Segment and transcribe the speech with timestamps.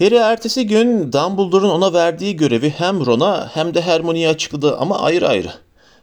[0.00, 5.28] Harry ertesi gün Dumbledore'un ona verdiği görevi hem Ron'a hem de Hermione'ye açıkladı ama ayrı
[5.28, 5.52] ayrı.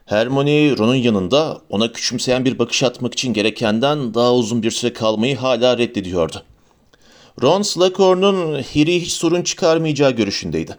[0.06, 5.36] Hermione Ron'un yanında ona küçümseyen bir bakış atmak için gerekenden daha uzun bir süre kalmayı
[5.36, 6.42] hala reddediyordu.
[7.42, 10.78] Ron Slughorn'un Harry'e hiç sorun çıkarmayacağı görüşündeydi.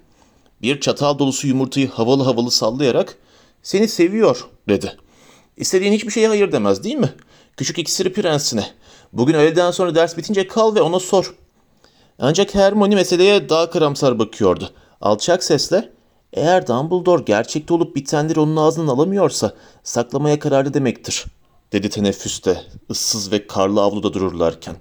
[0.61, 3.17] Bir çatal dolusu yumurtayı havalı havalı sallayarak
[3.63, 4.97] seni seviyor dedi.
[5.57, 7.13] İstediğin hiçbir şeye hayır demez değil mi?
[7.57, 8.67] Küçük iksiri prensine.
[9.13, 11.33] Bugün öğleden sonra ders bitince kal ve ona sor.
[12.21, 14.69] Ancak Hermione meseleye daha karamsar bakıyordu.
[15.01, 15.91] Alçak sesle
[16.33, 21.25] eğer Dumbledore gerçekte olup bitenleri onun ağzından alamıyorsa saklamaya kararlı demektir,
[21.71, 22.61] dedi teneffüste,
[22.91, 24.75] ıssız ve karlı avluda dururlarken.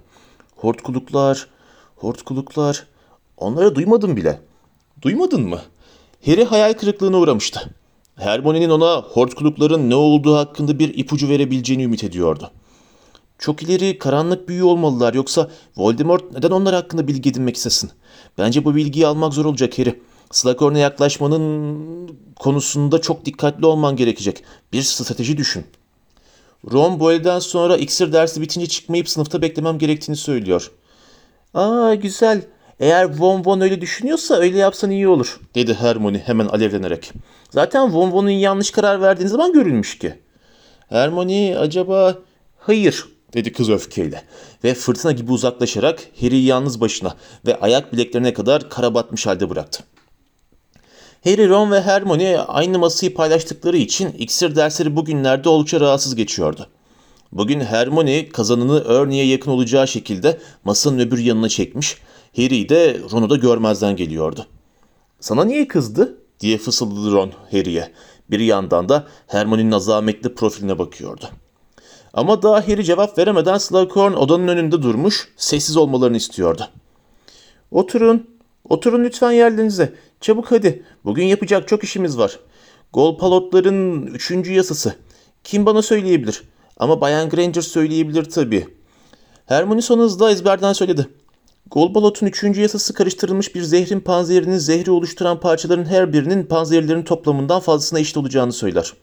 [0.55, 1.47] Hortkuluklar,
[1.95, 2.87] hortkuluklar,
[3.37, 4.41] onları duymadım bile.
[5.01, 5.59] Duymadın mı?
[6.25, 7.75] Harry hayal kırıklığına uğramıştı.
[8.15, 12.51] Hermione'nin ona hortkulukların ne olduğu hakkında bir ipucu verebileceğini ümit ediyordu.
[13.39, 17.91] Çok ileri karanlık büyü olmalılar yoksa Voldemort neden onlar hakkında bilgi edinmek istesin?
[18.37, 20.01] Bence bu bilgiyi almak zor olacak Harry.
[20.31, 24.43] Slughorn'a yaklaşmanın konusunda çok dikkatli olman gerekecek.
[24.73, 25.65] Bir strateji düşün.
[26.71, 30.71] Ron bu elden sonra iksir dersi bitince çıkmayıp sınıfta beklemem gerektiğini söylüyor.
[31.53, 32.41] Aa güzel.
[32.79, 37.11] Eğer Von Von öyle düşünüyorsa öyle yapsan iyi olur, dedi Hermione hemen alevlenerek.
[37.49, 40.13] Zaten Von Von'un yanlış karar verdiğin zaman görülmüş ki.
[40.89, 42.17] Hermione acaba...
[42.59, 44.23] Hayır, dedi kız öfkeyle
[44.63, 49.83] ve fırtına gibi uzaklaşarak Harry'i yalnız başına ve ayak bileklerine kadar kara batmış halde bıraktı.
[51.23, 56.67] Harry, Ron ve Hermione aynı masayı paylaştıkları için iksir dersleri bugünlerde oldukça rahatsız geçiyordu.
[57.31, 61.97] Bugün Hermione kazanını Ernie'ye yakın olacağı şekilde masanın öbür yanına çekmiş,
[62.35, 64.45] Harry de Ron'u da görmezden geliyordu.
[65.19, 67.91] ''Sana niye kızdı?'' diye fısıldadı Ron Harry'e.
[68.31, 71.29] Bir yandan da Hermione'nin azametli profiline bakıyordu.
[72.13, 76.67] Ama Harry cevap veremeden Slughorn odanın önünde durmuş, sessiz olmalarını istiyordu.
[77.71, 78.29] ''Oturun,
[78.69, 79.93] oturun lütfen yerlerinize.
[80.21, 82.39] Çabuk hadi, bugün yapacak çok işimiz var.
[82.93, 84.95] Gol palotların üçüncü yasası.
[85.43, 86.43] Kim bana söyleyebilir?
[86.77, 88.79] Ama Bayan Granger söyleyebilir tabii.''
[89.49, 91.07] Hermione son hızla ezberden söyledi.
[91.71, 97.99] Golbalot'un üçüncü yasası karıştırılmış bir zehrin panzehirinin zehri oluşturan parçaların her birinin panzehirlerin toplamından fazlasına
[97.99, 98.93] eşit olacağını söyler.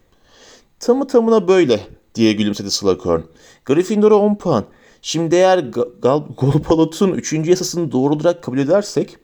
[0.80, 1.80] Tamı tamına böyle
[2.16, 3.21] diye gülümsedi Slughorn.
[3.65, 4.65] Gryffindor'a 10 puan.
[5.03, 5.59] Şimdi eğer
[6.38, 9.16] Golbalot'un üçüncü yasasını doğru olarak kabul edersek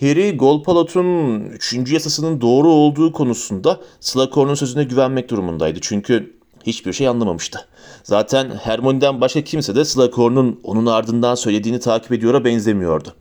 [0.00, 5.78] Harry Golbalot'un üçüncü yasasının doğru olduğu konusunda Slughorn'un sözüne güvenmek durumundaydı.
[5.82, 7.68] Çünkü hiçbir şey anlamamıştı.
[8.02, 13.14] Zaten Hermione'den başka kimse de Slughorn'un onun ardından söylediğini takip ediyora benzemiyordu.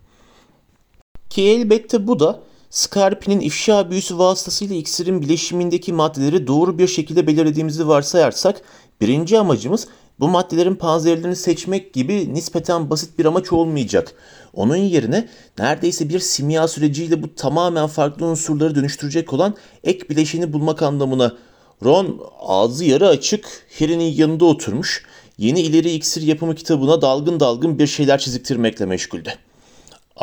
[1.30, 2.40] Ki elbette bu da
[2.74, 8.62] Scarpi'nin ifşa büyüsü vasıtasıyla iksirin bileşimindeki maddeleri doğru bir şekilde belirlediğimizi varsayarsak
[9.02, 9.88] birinci amacımız
[10.20, 14.14] bu maddelerin panzehirlerini seçmek gibi nispeten basit bir amaç olmayacak.
[14.54, 15.30] Onun yerine
[15.60, 21.38] neredeyse bir simya süreciyle bu tamamen farklı unsurları dönüştürecek olan ek bileşeni bulmak anlamına
[21.84, 23.46] Ron ağzı yarı açık
[23.80, 25.06] Harry'nin yanında oturmuş
[25.38, 29.34] yeni ileri iksir yapımı kitabına dalgın dalgın bir şeyler çiziktirmekle meşguldü.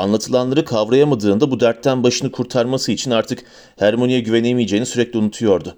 [0.00, 3.44] Anlatılanları kavrayamadığında bu dertten başını kurtarması için artık
[3.78, 5.76] Hermione'ye güvenemeyeceğini sürekli unutuyordu.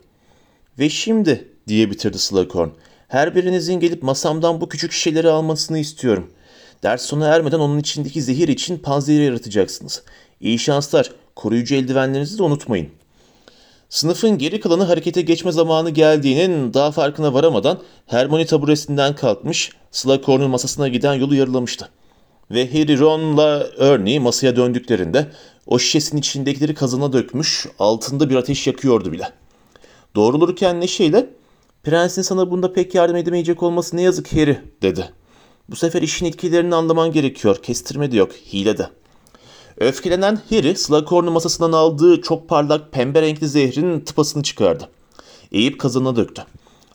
[0.78, 2.68] Ve şimdi diye bitirdi Slughorn.
[3.08, 6.30] Her birinizin gelip masamdan bu küçük şişeleri almasını istiyorum.
[6.82, 10.02] Ders sona ermeden onun içindeki zehir için panzehir yaratacaksınız.
[10.40, 11.12] İyi şanslar.
[11.36, 12.88] Koruyucu eldivenlerinizi de unutmayın.
[13.88, 20.88] Sınıfın geri kalanı harekete geçme zamanı geldiğinin daha farkına varamadan Hermione taburesinden kalkmış, Slughorn'un masasına
[20.88, 21.88] giden yolu yarılamıştı.
[22.52, 25.30] Ve Harry, Ron'la Ernie masaya döndüklerinde
[25.66, 29.28] o şişesinin içindekileri kazana dökmüş, altında bir ateş yakıyordu bile.
[30.14, 31.30] Doğrulurken neşeyle,
[31.82, 35.10] ''Prensin sana bunda pek yardım edemeyecek olması ne yazık Harry'' dedi.
[35.68, 38.90] ''Bu sefer işin etkilerini anlaman gerekiyor, kestirme de yok, hile de.''
[39.76, 44.88] Öfkelenen Harry, Slughorn'un masasından aldığı çok parlak pembe renkli zehrin tıpasını çıkardı.
[45.52, 46.44] Eğip kazana döktü.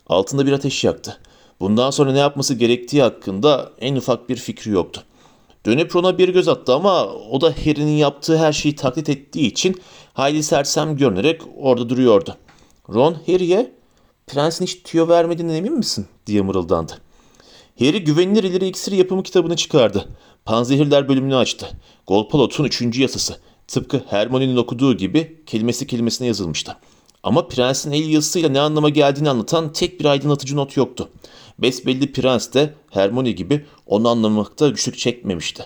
[0.07, 1.17] Altında bir ateş yaktı.
[1.59, 5.03] Bundan sonra ne yapması gerektiği hakkında en ufak bir fikri yoktu.
[5.67, 9.81] Dönüp Ron'a bir göz attı ama o da Harry'nin yaptığı her şeyi taklit ettiği için
[10.13, 12.37] hayli sersem görünerek orada duruyordu.
[12.93, 13.71] Ron Harry'e
[14.27, 16.93] prensin hiç tüyo vermediğine emin misin diye mırıldandı.
[17.79, 20.05] Harry güvenilir ileri iksir yapımı kitabını çıkardı.
[20.45, 21.67] Panzehirler bölümünü açtı.
[22.07, 23.37] Golpalot'un üçüncü yasası.
[23.67, 26.77] Tıpkı Hermione'nin okuduğu gibi kelimesi kelimesine yazılmıştı.
[27.23, 31.09] Ama prensin el yazısıyla ne anlama geldiğini anlatan tek bir aydınlatıcı not yoktu.
[31.59, 35.65] Besbelli prens de Hermione gibi onu anlamakta güçlük çekmemişti.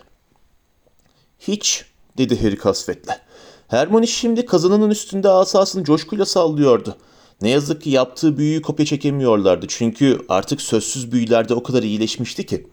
[1.39, 1.85] Hiç,
[2.17, 3.19] dedi Harry kasvetle.
[3.67, 6.95] Hermione şimdi kazanının üstünde asasını coşkuyla sallıyordu.
[7.41, 12.67] Ne yazık ki yaptığı büyüyü kopya çekemiyorlardı çünkü artık sözsüz büyülerde o kadar iyileşmişti ki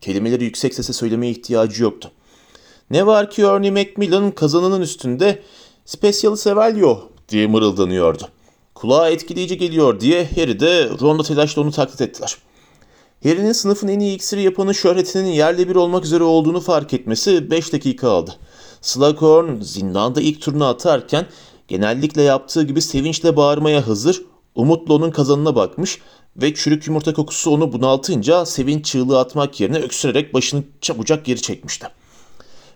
[0.00, 2.10] kelimeleri yüksek sesle söylemeye ihtiyacı yoktu.
[2.90, 5.42] Ne var ki Ernie Macmillan kazanının üstünde
[5.84, 8.28] Special Sevalyo diye mırıldanıyordu.
[8.74, 12.36] Kulağa etkileyici geliyor diye Harry de Ron'la telaşla onu taklit ettiler.
[13.24, 17.72] Harry'nin sınıfın en iyi iksiri yapanın şöhretinin yerle bir olmak üzere olduğunu fark etmesi 5
[17.72, 18.36] dakika aldı.
[18.80, 21.26] Slughorn zindanda ilk turunu atarken
[21.68, 24.22] genellikle yaptığı gibi sevinçle bağırmaya hazır,
[24.54, 25.98] umutla onun kazanına bakmış
[26.36, 31.86] ve çürük yumurta kokusu onu bunaltınca sevinç çığlığı atmak yerine öksürerek başını çabucak geri çekmişti.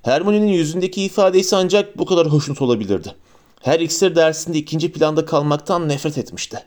[0.03, 3.15] Hermione'nin yüzündeki ifade ancak bu kadar hoşnut olabilirdi.
[3.61, 6.59] Her iksir dersinde ikinci planda kalmaktan nefret etmişti.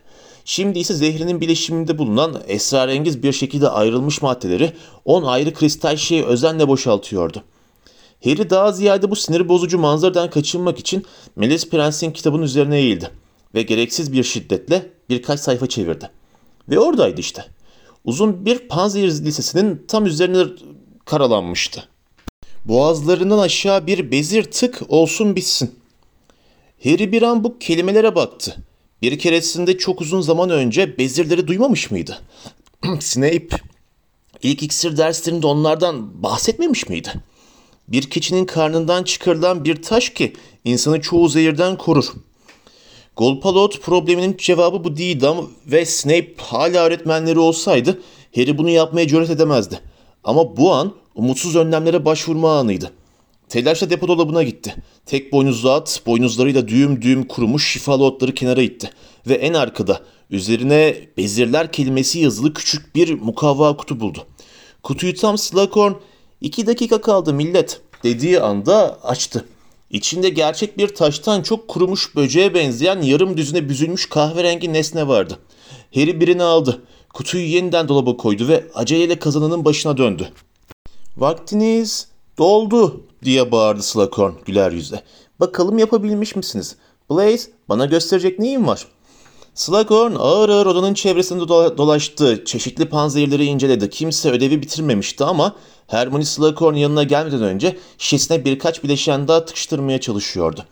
[0.50, 4.72] Şimdi ise zehrinin bileşiminde bulunan esrarengiz bir şekilde ayrılmış maddeleri
[5.04, 7.44] 10 ayrı kristal şişeye özenle boşaltıyordu.
[8.24, 11.06] Harry daha ziyade bu sinir bozucu manzaradan kaçınmak için
[11.36, 13.10] Melis Prens'in kitabının üzerine eğildi
[13.54, 16.10] ve gereksiz bir şiddetle birkaç sayfa çevirdi.
[16.68, 17.44] Ve oradaydı işte.
[18.04, 20.44] Uzun bir Panzehir Lisesi'nin tam üzerine
[21.04, 21.84] karalanmıştı.
[22.64, 25.74] Boğazlarından aşağı bir bezir tık olsun bitsin.
[26.84, 28.56] Harry bir an bu kelimelere baktı.
[29.02, 32.18] Bir keresinde çok uzun zaman önce bezirleri duymamış mıydı?
[33.00, 33.48] Snape
[34.42, 37.12] ilk iksir derslerinde onlardan bahsetmemiş miydi?
[37.88, 40.32] Bir keçinin karnından çıkarılan bir taş ki
[40.64, 42.12] insanı çoğu zehirden korur.
[43.16, 48.02] Golpalot probleminin cevabı bu değildi ama ve Snape hala öğretmenleri olsaydı
[48.34, 49.80] Harry bunu yapmaya cüret edemezdi.
[50.24, 52.92] Ama bu an umutsuz önlemlere başvurma anıydı.
[53.48, 54.74] Telaşla depo dolabına gitti.
[55.06, 58.90] Tek boynuzlu at boynuzlarıyla düğüm düğüm kurumuş şifalı otları kenara itti.
[59.26, 60.00] Ve en arkada
[60.30, 64.26] üzerine bezirler kelimesi yazılı küçük bir mukavva kutu buldu.
[64.82, 65.92] Kutuyu tam Slughorn
[66.40, 69.44] iki dakika kaldı millet dediği anda açtı.
[69.90, 75.38] İçinde gerçek bir taştan çok kurumuş böceğe benzeyen yarım düzine büzülmüş kahverengi nesne vardı.
[75.94, 76.82] Harry birini aldı.
[77.14, 80.28] Kutuyu yeniden dolaba koydu ve aceleyle kazanının başına döndü.
[81.16, 82.08] Vaktiniz
[82.38, 85.02] doldu diye bağırdı Slughorn güler yüzle.
[85.40, 86.76] Bakalım yapabilmiş misiniz?
[87.10, 88.86] Blaze bana gösterecek neyim var?
[89.54, 92.44] Slughorn ağır ağır odanın çevresinde dola- dolaştı.
[92.44, 93.90] Çeşitli panzehirleri inceledi.
[93.90, 95.56] Kimse ödevi bitirmemişti ama
[95.86, 100.64] Hermione Slughorn yanına gelmeden önce şişesine birkaç bileşen daha tıkıştırmaya çalışıyordu.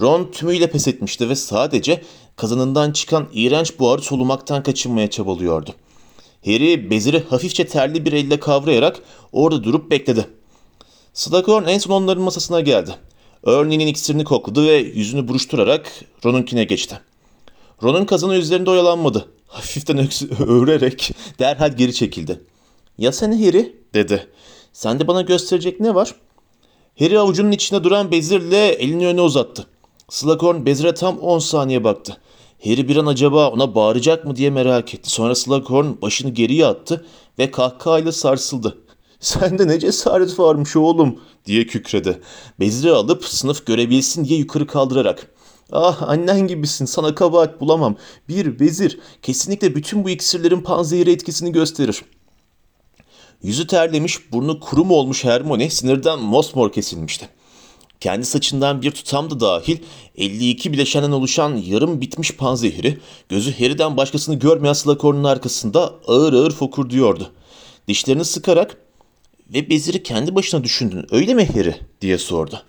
[0.00, 2.02] Ron tümüyle pes etmişti ve sadece
[2.36, 5.70] kazanından çıkan iğrenç buharı solumaktan kaçınmaya çabalıyordu.
[6.44, 9.00] Harry beziri hafifçe terli bir elle kavrayarak
[9.32, 10.26] orada durup bekledi.
[11.18, 12.94] Slughorn en son onların masasına geldi.
[13.46, 15.90] Ernie'nin iksirini kokladı ve yüzünü buruşturarak
[16.24, 17.00] Ron'unkine geçti.
[17.82, 19.28] Ron'un kazanı üzerinde oyalanmadı.
[19.46, 19.98] Hafiften
[20.48, 22.40] öğrerek derhal geri çekildi.
[22.98, 23.76] Ya sen Harry?
[23.94, 24.26] dedi.
[24.72, 26.14] Sende bana gösterecek ne var?
[26.98, 29.66] Harry avucunun içinde duran bezirle elini öne uzattı.
[30.08, 32.16] Slughorn bezire tam 10 saniye baktı.
[32.64, 35.10] Harry bir an acaba ona bağıracak mı diye merak etti.
[35.10, 37.06] Sonra Slughorn başını geriye attı
[37.38, 38.78] ve kahkahayla sarsıldı.
[39.20, 42.20] Sende ne cesaret varmış oğlum diye kükredi.
[42.60, 45.34] Beziri alıp sınıf görebilsin diye yukarı kaldırarak.
[45.72, 47.96] Ah annen gibisin sana kabahat bulamam.
[48.28, 52.02] Bir vezir kesinlikle bütün bu iksirlerin panzehiri etkisini gösterir.
[53.42, 57.28] Yüzü terlemiş, burnu kurum olmuş Hermione sinirden mosmor kesilmişti.
[58.00, 59.78] Kendi saçından bir tutam da dahil
[60.16, 62.98] 52 bileşenden oluşan yarım bitmiş panzehiri
[63.28, 67.32] gözü Harry'den başkasını görmeyen Slughorn'un arkasında ağır ağır fokurduyordu.
[67.88, 68.76] Dişlerini sıkarak
[69.54, 72.62] ve beziri kendi başına düşündün öyle mi Harry diye sordu.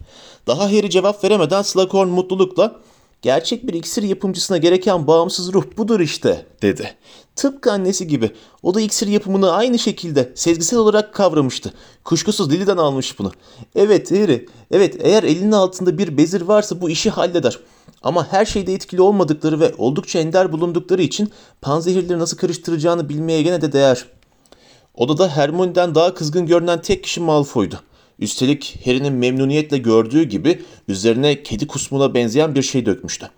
[0.47, 2.75] Daha Harry cevap veremeden Slughorn mutlulukla
[3.21, 6.95] gerçek bir iksir yapımcısına gereken bağımsız ruh budur işte dedi.
[7.35, 8.31] Tıpkı annesi gibi
[8.63, 11.73] o da iksir yapımını aynı şekilde sezgisel olarak kavramıştı.
[12.03, 13.31] Kuşkusuz Lily'den almış bunu.
[13.75, 17.59] Evet Harry, evet eğer elinin altında bir bezir varsa bu işi halleder.
[18.01, 21.31] Ama her şeyde etkili olmadıkları ve oldukça ender bulundukları için
[21.61, 24.05] panzehirleri nasıl karıştıracağını bilmeye gene de değer.
[24.93, 27.79] Odada Hermione'den daha kızgın görünen tek kişi Malfoy'du.
[28.19, 33.29] Üstelik Harry'nin memnuniyetle gördüğü gibi üzerine kedi kusmuna benzeyen bir şey dökmüştü.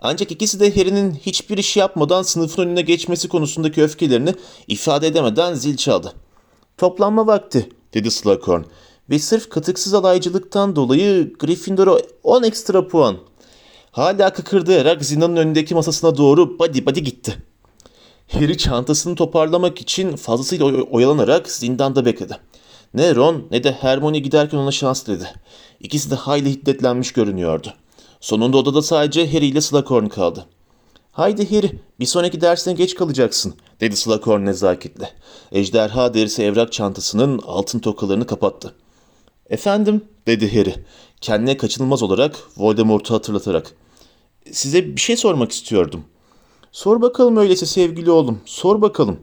[0.00, 4.34] Ancak ikisi de Harry'nin hiçbir iş yapmadan sınıfın önüne geçmesi konusundaki öfkelerini
[4.68, 6.12] ifade edemeden zil çaldı.
[6.76, 8.62] Toplanma vakti dedi Slughorn
[9.10, 13.16] ve sırf katıksız alaycılıktan dolayı Gryffindor'a 10 ekstra puan.
[13.90, 17.42] Hala kıkırdayarak zinanın önündeki masasına doğru badi badi gitti.
[18.32, 22.36] Harry çantasını toparlamak için fazlasıyla oy- oyalanarak zindanda bekledi.
[22.94, 25.28] Ne Ron ne de Hermione giderken ona şans dedi.
[25.80, 27.74] İkisi de hayli hiddetlenmiş görünüyordu.
[28.20, 30.46] Sonunda odada sadece Harry ile Slughorn kaldı.
[31.12, 35.10] Haydi Harry, bir sonraki dersine geç kalacaksın, dedi Slughorn nezaketle.
[35.52, 38.74] Ejderha derisi evrak çantasının altın tokalarını kapattı.
[39.50, 40.74] Efendim, dedi Harry,
[41.20, 43.74] kendine kaçınılmaz olarak Voldemort'u hatırlatarak.
[44.52, 46.04] Size bir şey sormak istiyordum.
[46.72, 49.20] Sor bakalım öyleyse sevgili oğlum, sor bakalım.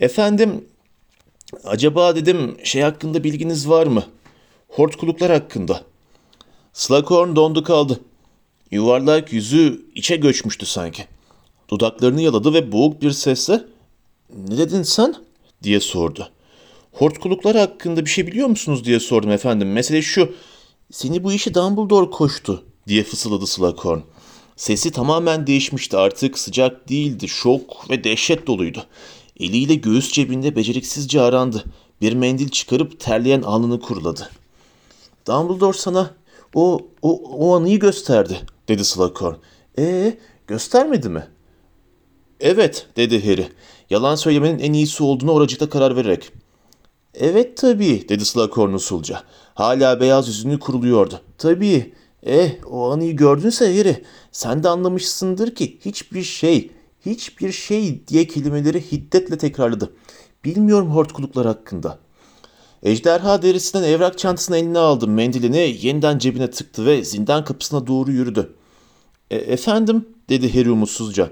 [0.00, 0.68] Efendim,
[1.64, 4.04] acaba dedim şey hakkında bilginiz var mı?
[4.68, 5.82] hortkuluklar hakkında.
[6.72, 8.00] Slughorn dondu kaldı.
[8.70, 11.04] Yuvarlak yüzü içe göçmüştü sanki.
[11.68, 13.64] Dudaklarını yaladı ve boğuk bir sesle
[14.30, 15.16] ''Ne dedin sen?''
[15.62, 16.28] diye sordu.
[16.92, 19.72] Hortkuluklar hakkında bir şey biliyor musunuz diye sordum efendim.
[19.72, 20.34] Mesele şu,
[20.92, 24.00] seni bu işi Dumbledore koştu diye fısıldadı Slughorn.
[24.56, 28.84] Sesi tamamen değişmişti artık sıcak değildi, şok ve dehşet doluydu.
[29.40, 31.64] Eliyle göğüs cebinde beceriksizce arandı.
[32.00, 34.30] Bir mendil çıkarıp terleyen alnını kuruladı.
[35.26, 36.10] Dumbledore sana
[36.54, 39.34] o, o, o anıyı gösterdi dedi Slughorn.
[39.78, 41.26] Ee, göstermedi mi?
[42.40, 43.48] Evet dedi Harry.
[43.90, 46.32] Yalan söylemenin en iyisi olduğunu oracıkta karar vererek.
[47.14, 49.22] Evet tabii dedi Slughorn usulca.
[49.54, 51.20] Hala beyaz yüzünü kuruluyordu.
[51.38, 51.94] Tabii.
[52.26, 56.70] Eh o anıyı gördünse Harry sen de anlamışsındır ki hiçbir şey,
[57.06, 59.92] hiçbir şey diye kelimeleri hiddetle tekrarladı.
[60.44, 61.98] Bilmiyorum hortkuluklar hakkında.
[62.82, 68.54] Ejderha derisinden evrak çantasını eline aldı, mendilini yeniden cebine tıktı ve zindan kapısına doğru yürüdü.
[69.30, 71.30] E, efendim, dedi Harry umutsuzca.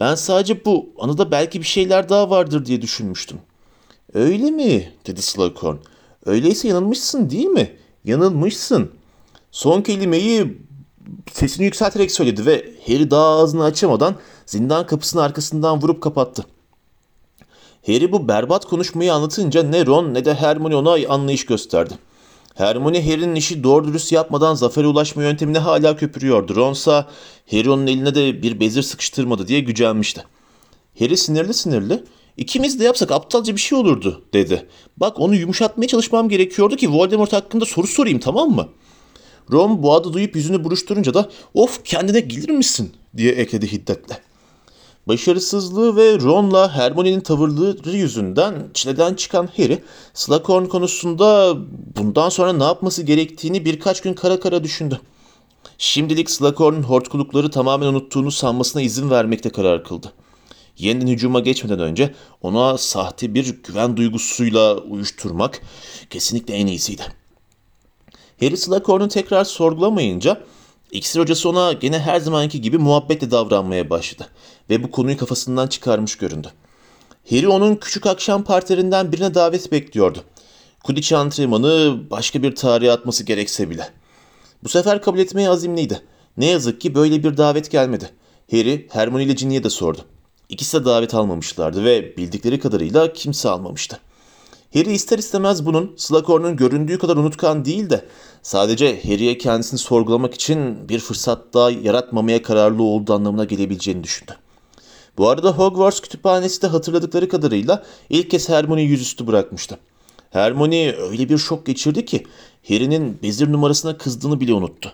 [0.00, 3.38] Ben sadece bu anıda belki bir şeyler daha vardır diye düşünmüştüm.
[4.14, 4.92] Öyle mi?
[5.06, 5.76] dedi Slughorn.
[6.26, 7.76] Öyleyse yanılmışsın değil mi?
[8.04, 8.90] Yanılmışsın.
[9.54, 10.58] Son kelimeyi
[11.32, 14.14] sesini yükselterek söyledi ve Harry daha ağzını açamadan
[14.46, 16.44] zindan kapısının arkasından vurup kapattı.
[17.86, 21.94] Harry bu berbat konuşmayı anlatınca ne Ron ne de Hermione ona anlayış gösterdi.
[22.54, 26.56] Hermione Harry'nin işi doğru dürüst yapmadan zafere ulaşma yöntemine hala köpürüyordu.
[26.56, 27.08] Ronsa
[27.50, 30.24] Harry onun eline de bir bezir sıkıştırmadı diye gücenmişti.
[30.98, 32.04] Harry sinirli sinirli
[32.36, 34.68] İkimiz de yapsak aptalca bir şey olurdu dedi.
[34.96, 38.68] Bak onu yumuşatmaya çalışmam gerekiyordu ki Voldemort hakkında soru sorayım tamam mı?
[39.52, 44.18] Ron bu adı duyup yüzünü buruşturunca da of kendine gelir misin diye ekledi hiddetle.
[45.08, 49.82] Başarısızlığı ve Ron'la Hermione'nin tavırları yüzünden çileden çıkan Harry,
[50.14, 51.56] Slughorn konusunda
[51.96, 55.00] bundan sonra ne yapması gerektiğini birkaç gün kara kara düşündü.
[55.78, 60.12] Şimdilik Slughorn'un hortkulukları tamamen unuttuğunu sanmasına izin vermekte karar kıldı.
[60.78, 65.60] Yeniden hücuma geçmeden önce ona sahte bir güven duygusuyla uyuşturmak
[66.10, 67.02] kesinlikle en iyisiydi.
[68.44, 70.40] Harry Slughorn'u tekrar sorgulamayınca
[70.92, 74.28] İksir hocası ona gene her zamanki gibi muhabbetle davranmaya başladı
[74.70, 76.48] ve bu konuyu kafasından çıkarmış göründü.
[77.30, 80.18] Harry onun küçük akşam partilerinden birine davet bekliyordu.
[80.82, 83.88] Quidditch antrenmanı başka bir tarihe atması gerekse bile.
[84.64, 86.00] Bu sefer kabul etmeye azimliydi.
[86.36, 88.10] Ne yazık ki böyle bir davet gelmedi.
[88.50, 90.00] Harry, Hermione ile Ginny'e de sordu.
[90.48, 94.00] İkisi de davet almamışlardı ve bildikleri kadarıyla kimse almamıştı.
[94.74, 98.04] Harry ister istemez bunun Slughorn'un göründüğü kadar unutkan değil de
[98.42, 104.36] sadece Harry'e kendisini sorgulamak için bir fırsat daha yaratmamaya kararlı olduğu anlamına gelebileceğini düşündü.
[105.18, 109.78] Bu arada Hogwarts kütüphanesi de hatırladıkları kadarıyla ilk kez Hermione'yi yüzüstü bırakmıştı.
[110.30, 112.26] Hermione öyle bir şok geçirdi ki
[112.68, 114.92] Harry'nin bezir numarasına kızdığını bile unuttu.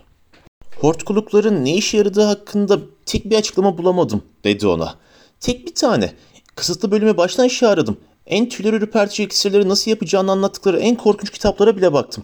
[0.79, 4.95] Hortkulukların ne işe yaradığı hakkında tek bir açıklama bulamadım dedi ona.
[5.39, 6.13] Tek bir tane.
[6.55, 7.97] Kısıtlı bölüme baştan işe aradım.
[8.31, 12.23] En tüyleri ürpertici iksirleri nasıl yapacağını anlattıkları en korkunç kitaplara bile baktım.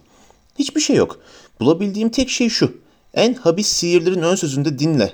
[0.60, 1.20] Hiçbir şey yok.
[1.60, 2.78] Bulabildiğim tek şey şu.
[3.14, 5.14] En habis sihirlerin ön sözünde dinle.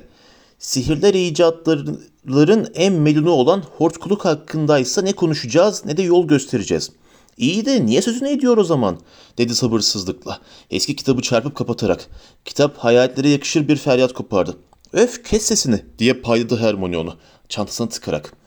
[0.59, 6.91] Sihirler icatların en melunu olan hortkuluk hakkındaysa ne konuşacağız ne de yol göstereceğiz.
[7.37, 8.99] İyi de niye sözünü ediyor o zaman?
[9.37, 10.39] dedi sabırsızlıkla.
[10.71, 12.07] Eski kitabı çarpıp kapatarak.
[12.45, 14.57] Kitap hayaletlere yakışır bir feryat kopardı.
[14.93, 17.15] Öf kes sesini diye payladı Hermione onu
[17.49, 18.42] çantasına tıkarak.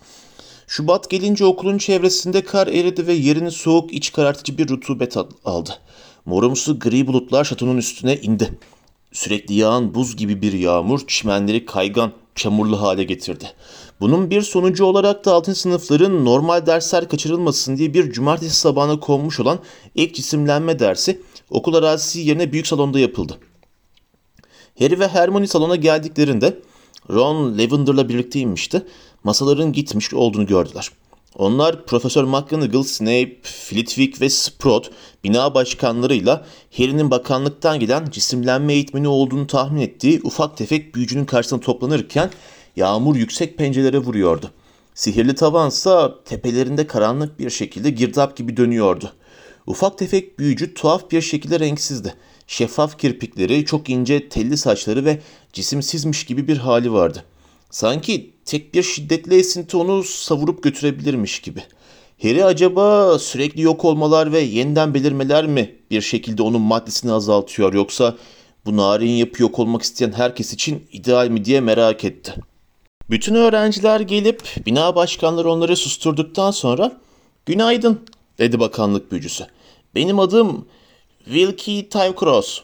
[0.66, 5.70] Şubat gelince okulun çevresinde kar eridi ve yerini soğuk iç karartıcı bir rutubet aldı.
[6.24, 8.58] Morumsu gri bulutlar şatonun üstüne indi.
[9.12, 13.52] Sürekli yağan buz gibi bir yağmur çimenleri kaygan, çamurlu hale getirdi.
[14.00, 19.40] Bunun bir sonucu olarak da altın sınıfların normal dersler kaçırılmasın diye bir cumartesi sabahına konmuş
[19.40, 19.58] olan
[19.94, 23.38] ilk cisimlenme dersi okul arazisi yerine büyük salonda yapıldı.
[24.78, 26.58] Harry ve Hermione salona geldiklerinde
[27.10, 28.86] Ron Lavender'la birlikteymişti.
[29.26, 30.90] Masaların gitmiş olduğunu gördüler.
[31.34, 34.90] Onlar Profesör McGonagall, Snape, Flitwick ve Sprout
[35.24, 42.30] bina başkanlarıyla Harry'nin bakanlıktan gelen cisimlenme eğitmeni olduğunu tahmin ettiği ufak tefek büyücünün karşısına toplanırken
[42.76, 44.50] yağmur yüksek pencerelere vuruyordu.
[44.94, 49.12] Sihirli tavansa tepelerinde karanlık bir şekilde girdap gibi dönüyordu.
[49.66, 52.14] Ufak tefek büyücü tuhaf bir şekilde renksizdi.
[52.46, 55.20] Şeffaf kirpikleri, çok ince telli saçları ve
[55.52, 57.24] cisimsizmiş gibi bir hali vardı.
[57.70, 61.62] Sanki tek bir şiddetli esinti onu savurup götürebilirmiş gibi.
[62.22, 68.16] Harry acaba sürekli yok olmalar ve yeniden belirmeler mi bir şekilde onun maddesini azaltıyor yoksa
[68.66, 72.34] bu narin yapı yok olmak isteyen herkes için ideal mi diye merak etti.
[73.10, 77.00] Bütün öğrenciler gelip bina başkanları onları susturduktan sonra
[77.46, 78.00] ''Günaydın''
[78.38, 79.46] dedi bakanlık büyücüsü.
[79.94, 80.66] ''Benim adım
[81.24, 82.60] Wilkie Taycross.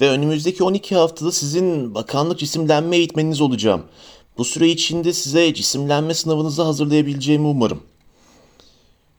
[0.00, 3.82] Ve önümüzdeki 12 haftada sizin bakanlık cisimlenme eğitmeniniz olacağım.
[4.38, 7.82] Bu süre içinde size cisimlenme sınavınızı hazırlayabileceğimi umarım.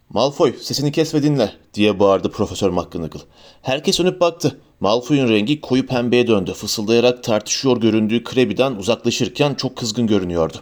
[0.10, 3.22] Malfoy sesini kes ve dinle diye bağırdı Profesör McGonagall.
[3.62, 4.60] Herkes önüp baktı.
[4.80, 6.54] Malfoy'un rengi koyu pembeye döndü.
[6.54, 10.58] Fısıldayarak tartışıyor göründüğü Krebi'den uzaklaşırken çok kızgın görünüyordu.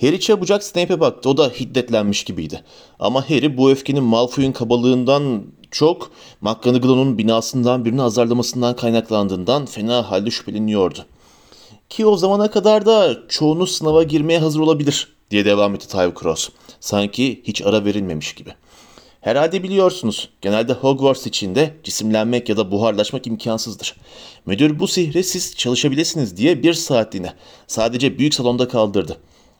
[0.00, 1.28] Harry çabucak Snape'e baktı.
[1.28, 2.64] O da hiddetlenmiş gibiydi.
[2.98, 11.06] Ama Harry bu öfkenin Malfoy'un kabalığından çok McGonagall'ın binasından birini azarlamasından kaynaklandığından fena halde şüpheleniyordu.
[11.90, 16.48] Ki o zamana kadar da çoğunuz sınava girmeye hazır olabilir diye devam etti Tyve Cross.
[16.80, 18.50] Sanki hiç ara verilmemiş gibi.
[19.20, 23.96] Herhalde biliyorsunuz, genelde Hogwarts içinde cisimlenmek ya da buharlaşmak imkansızdır.
[24.46, 27.32] Müdür bu sihri siz çalışabilirsiniz diye bir saatliğine
[27.66, 29.16] sadece büyük salonda kaldırdı.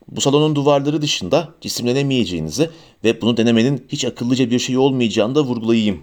[0.08, 2.70] Bu salonun duvarları dışında cisimlenemeyeceğinizi
[3.04, 6.02] ve bunu denemenin hiç akıllıca bir şey olmayacağını da vurgulayayım.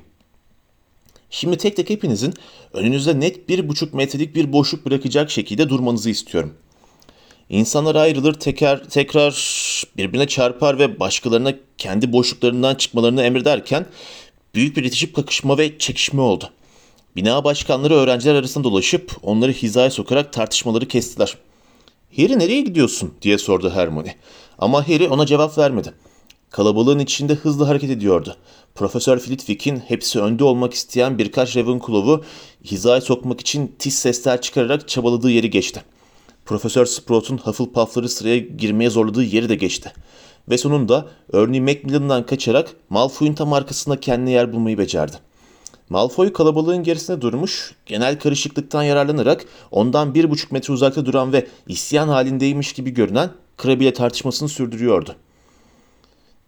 [1.35, 2.33] Şimdi tek tek hepinizin
[2.73, 6.53] önünüzde net bir buçuk metrelik bir boşluk bırakacak şekilde durmanızı istiyorum.
[7.49, 9.33] İnsanlar ayrılır, teker, tekrar
[9.97, 13.85] birbirine çarpar ve başkalarına kendi boşluklarından çıkmalarını emrederken
[14.55, 16.49] büyük bir itişip kakışma ve çekişme oldu.
[17.15, 21.37] Bina başkanları öğrenciler arasında dolaşıp onları hizaya sokarak tartışmaları kestiler.
[22.17, 24.15] Harry nereye gidiyorsun diye sordu Hermione.
[24.59, 25.93] Ama Harry ona cevap vermedi.
[26.49, 28.35] Kalabalığın içinde hızlı hareket ediyordu.
[28.75, 32.23] Profesör Flitwick'in hepsi önde olmak isteyen birkaç Ravenclaw'u
[32.63, 35.83] hizaya sokmak için tiz sesler çıkararak çabaladığı yeri geçti.
[36.45, 39.93] Profesör Sprout'un Hufflepuff'ları sıraya girmeye zorladığı yeri de geçti.
[40.49, 45.15] Ve sonunda Ernie Macmillan'dan kaçarak Malfoy'un tam arkasında kendine yer bulmayı becerdi.
[45.89, 52.07] Malfoy kalabalığın gerisinde durmuş, genel karışıklıktan yararlanarak ondan bir buçuk metre uzakta duran ve isyan
[52.07, 53.29] halindeymiş gibi görünen
[53.63, 55.15] Crabbe ile tartışmasını sürdürüyordu.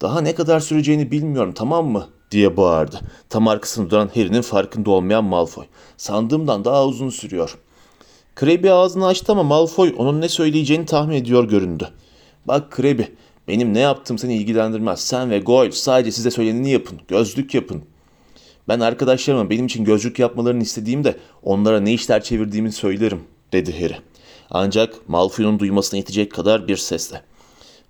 [0.01, 2.07] Daha ne kadar süreceğini bilmiyorum tamam mı?
[2.31, 2.99] diye bağırdı.
[3.29, 5.65] Tam arkasında duran Harry'nin farkında olmayan Malfoy.
[5.97, 7.57] Sandığımdan daha uzun sürüyor.
[8.39, 11.89] Crabbe ağzını açtı ama Malfoy onun ne söyleyeceğini tahmin ediyor göründü.
[12.45, 13.07] Bak Crabbe,
[13.47, 14.99] benim ne yaptığım seni ilgilendirmez.
[14.99, 16.99] Sen ve Goyle sadece size söyleneni yapın.
[17.07, 17.83] Gözlük yapın.
[18.67, 23.97] Ben arkadaşlarıma benim için gözlük yapmalarını istediğimde onlara ne işler çevirdiğimi söylerim, dedi Harry.
[24.49, 27.21] Ancak Malfoy'un duymasına yetecek kadar bir sesle.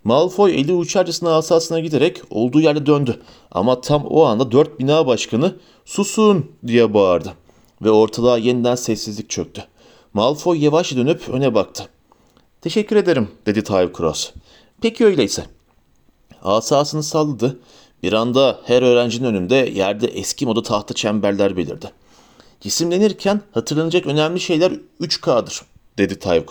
[0.04, 3.22] Malfoy eli uçarcasına asasına giderek olduğu yerde döndü.
[3.50, 7.34] Ama tam o anda dört bina başkanı susun diye bağırdı.
[7.82, 9.64] Ve ortalığa yeniden sessizlik çöktü.
[10.14, 11.88] Malfoy yavaş dönüp öne baktı.
[12.60, 14.12] Teşekkür ederim dedi Tyve.
[14.80, 15.44] Peki öyleyse.
[16.42, 17.60] Asasını salladı.
[18.02, 21.90] Bir anda her öğrencinin önünde yerde eski moda tahta çemberler belirdi.
[22.60, 25.62] Cisimlenirken hatırlanacak önemli şeyler 3K'dır
[25.98, 26.46] dedi Tyve.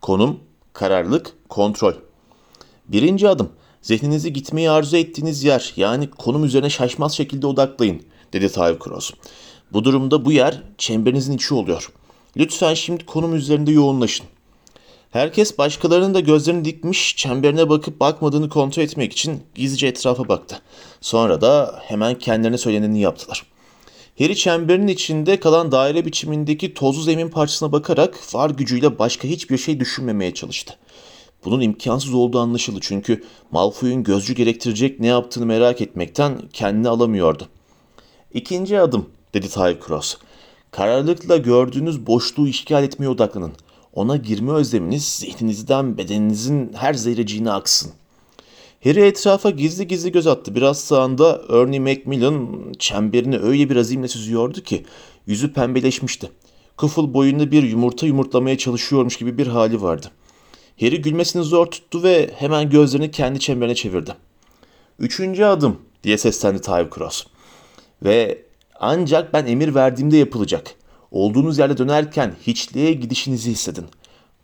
[0.00, 0.40] Konum,
[0.72, 1.92] kararlılık, kontrol.
[2.88, 3.50] Birinci adım.
[3.82, 9.10] Zihninizi gitmeyi arzu ettiğiniz yer yani konum üzerine şaşmaz şekilde odaklayın dedi Tyve Cross.
[9.72, 11.92] Bu durumda bu yer çemberinizin içi oluyor.
[12.36, 14.26] Lütfen şimdi konum üzerinde yoğunlaşın.
[15.10, 20.60] Herkes başkalarının da gözlerini dikmiş, çemberine bakıp bakmadığını kontrol etmek için gizlice etrafa baktı.
[21.00, 23.46] Sonra da hemen kendilerine söyleneni yaptılar.
[24.18, 29.80] Harry çemberin içinde kalan daire biçimindeki tozlu zemin parçasına bakarak var gücüyle başka hiçbir şey
[29.80, 30.78] düşünmemeye çalıştı.
[31.44, 37.48] Bunun imkansız olduğu anlaşıldı çünkü Malfoy'un gözcü gerektirecek ne yaptığını merak etmekten kendini alamıyordu.
[38.34, 40.16] İkinci adım dedi Ty Cross.
[40.70, 43.52] Kararlılıkla gördüğünüz boşluğu işgal etmeye odaklanın.
[43.92, 47.92] Ona girme özleminiz zihninizden bedeninizin her zerreciğine aksın.
[48.84, 50.54] Harry etrafa gizli gizli göz attı.
[50.54, 52.48] Biraz sağında Ernie Macmillan
[52.78, 54.84] çemberini öyle bir azimle süzüyordu ki
[55.26, 56.30] yüzü pembeleşmişti.
[56.76, 60.10] Kıfıl boyunda bir yumurta yumurtlamaya çalışıyormuş gibi bir hali vardı.
[60.80, 64.14] Harry gülmesini zor tuttu ve hemen gözlerini kendi çemberine çevirdi.
[64.98, 67.26] Üçüncü adım diye seslendi Tyve Cross.
[68.02, 68.42] Ve
[68.80, 70.74] ancak ben emir verdiğimde yapılacak.
[71.10, 73.86] Olduğunuz yerde dönerken hiçliğe gidişinizi hissedin.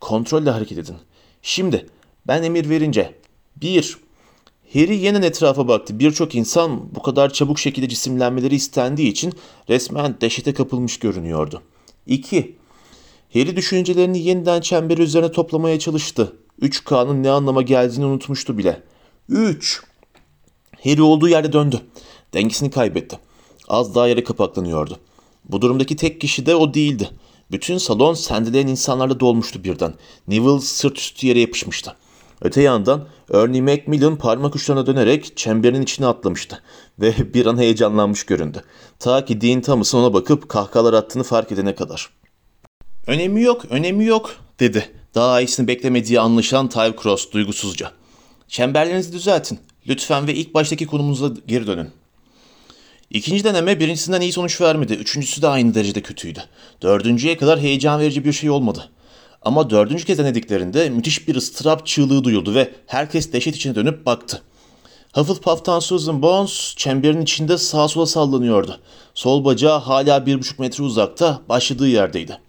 [0.00, 0.96] Kontrolle hareket edin.
[1.42, 1.86] Şimdi
[2.26, 3.14] ben emir verince
[3.56, 3.98] bir
[4.74, 5.98] Harry yeniden etrafa baktı.
[5.98, 9.32] Birçok insan bu kadar çabuk şekilde cisimlenmeleri istendiği için
[9.68, 11.62] resmen dehşete kapılmış görünüyordu.
[12.06, 12.56] 2.
[13.34, 16.32] Harry düşüncelerini yeniden çemberi üzerine toplamaya çalıştı.
[16.62, 18.82] 3K'nın ne anlama geldiğini unutmuştu bile.
[19.28, 19.82] 3.
[20.84, 21.80] Harry olduğu yerde döndü.
[22.34, 23.18] Dengesini kaybetti.
[23.68, 24.98] Az daha yere kapaklanıyordu.
[25.44, 27.10] Bu durumdaki tek kişi de o değildi.
[27.50, 29.94] Bütün salon sendeleyen insanlarla dolmuştu birden.
[30.28, 31.96] Neville sırt üstü yere yapışmıştı.
[32.42, 36.62] Öte yandan Ernie Macmillan parmak uçlarına dönerek çemberin içine atlamıştı
[37.00, 38.64] ve bir an heyecanlanmış göründü.
[38.98, 42.10] Ta ki Dean Thomas'ın ona bakıp kahkahalar attığını fark edene kadar.
[43.06, 44.90] Önemi yok, önemi yok dedi.
[45.14, 47.90] Daha iyisini beklemediği anlaşılan Tyve Cross duygusuzca.
[48.48, 49.58] Çemberlerinizi düzeltin.
[49.88, 51.90] Lütfen ve ilk baştaki konumunuza geri dönün.
[53.10, 54.92] İkinci deneme birincisinden iyi sonuç vermedi.
[54.92, 56.44] Üçüncüsü de aynı derecede kötüydü.
[56.82, 58.90] Dördüncüye kadar heyecan verici bir şey olmadı.
[59.42, 64.42] Ama dördüncü kez denediklerinde müthiş bir ıstırap çığlığı duyuldu ve herkes dehşet içine dönüp baktı.
[65.12, 68.80] Hufflepuff'tan Susan Bones çemberin içinde sağa sola sallanıyordu.
[69.14, 72.43] Sol bacağı hala bir buçuk metre uzakta başladığı yerdeydi.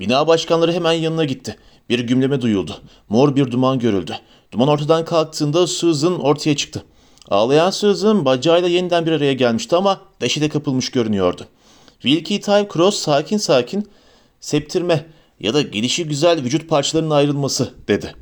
[0.00, 1.56] Bina başkanları hemen yanına gitti.
[1.88, 2.80] Bir gümleme duyuldu.
[3.08, 4.16] Mor bir duman görüldü.
[4.52, 6.84] Duman ortadan kalktığında Susan ortaya çıktı.
[7.28, 11.46] Ağlayan Susan bacağıyla yeniden bir araya gelmişti ama dehşete kapılmış görünüyordu.
[12.00, 13.88] Wilkie Tyve Cross sakin sakin
[14.40, 15.06] septirme
[15.40, 18.14] ya da gelişi güzel vücut parçalarının ayrılması dedi.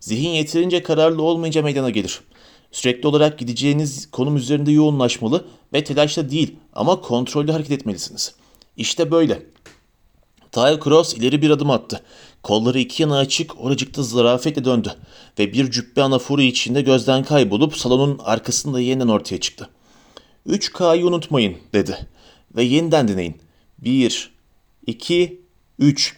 [0.00, 2.20] Zihin yeterince kararlı olmayınca meydana gelir.
[2.72, 8.34] Sürekli olarak gideceğiniz konum üzerinde yoğunlaşmalı ve telaşla değil ama kontrollü hareket etmelisiniz.
[8.76, 9.42] İşte böyle.
[10.54, 12.00] Tyler Cross ileri bir adım attı.
[12.42, 14.94] Kolları iki yana açık oracıkta zarafetle döndü
[15.38, 19.68] ve bir cübbe anaforu içinde gözden kaybolup salonun arkasında yeniden ortaya çıktı.
[20.48, 22.06] 3K'yı unutmayın dedi
[22.56, 23.36] ve yeniden deneyin.
[23.78, 24.32] 1,
[24.86, 25.40] 2,
[25.78, 26.16] 3.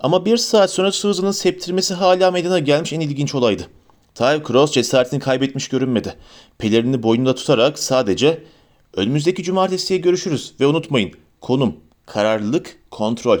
[0.00, 3.66] Ama bir saat sonra Susan'ın septirmesi hala meydana gelmiş en ilginç olaydı.
[4.14, 6.14] Ty Cross cesaretini kaybetmiş görünmedi.
[6.58, 8.44] Pelerini boynunda tutarak sadece
[8.94, 13.38] önümüzdeki cumartesiye görüşürüz ve unutmayın konum, kararlılık, kontrol.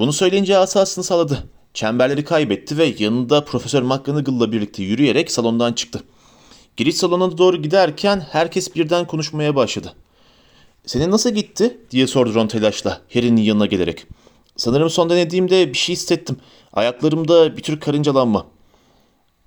[0.00, 1.38] Bunu söyleyince asasını saladı.
[1.74, 6.02] Çemberleri kaybetti ve yanında Profesör McGonagall'la birlikte yürüyerek salondan çıktı.
[6.76, 9.92] Giriş salonuna doğru giderken herkes birden konuşmaya başladı.
[10.86, 11.78] Senin nasıl gitti?
[11.90, 14.06] diye sordu Ron telaşla Harry'nin yanına gelerek.
[14.56, 16.36] Sanırım son denediğimde bir şey hissettim.
[16.72, 18.46] Ayaklarımda bir tür karıncalanma.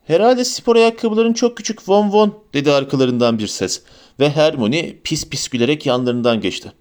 [0.08, 3.82] Herhalde spor ayakkabıların çok küçük von von dedi arkalarından bir ses
[4.20, 6.74] ve Hermione pis pis gülerek yanlarından geçti.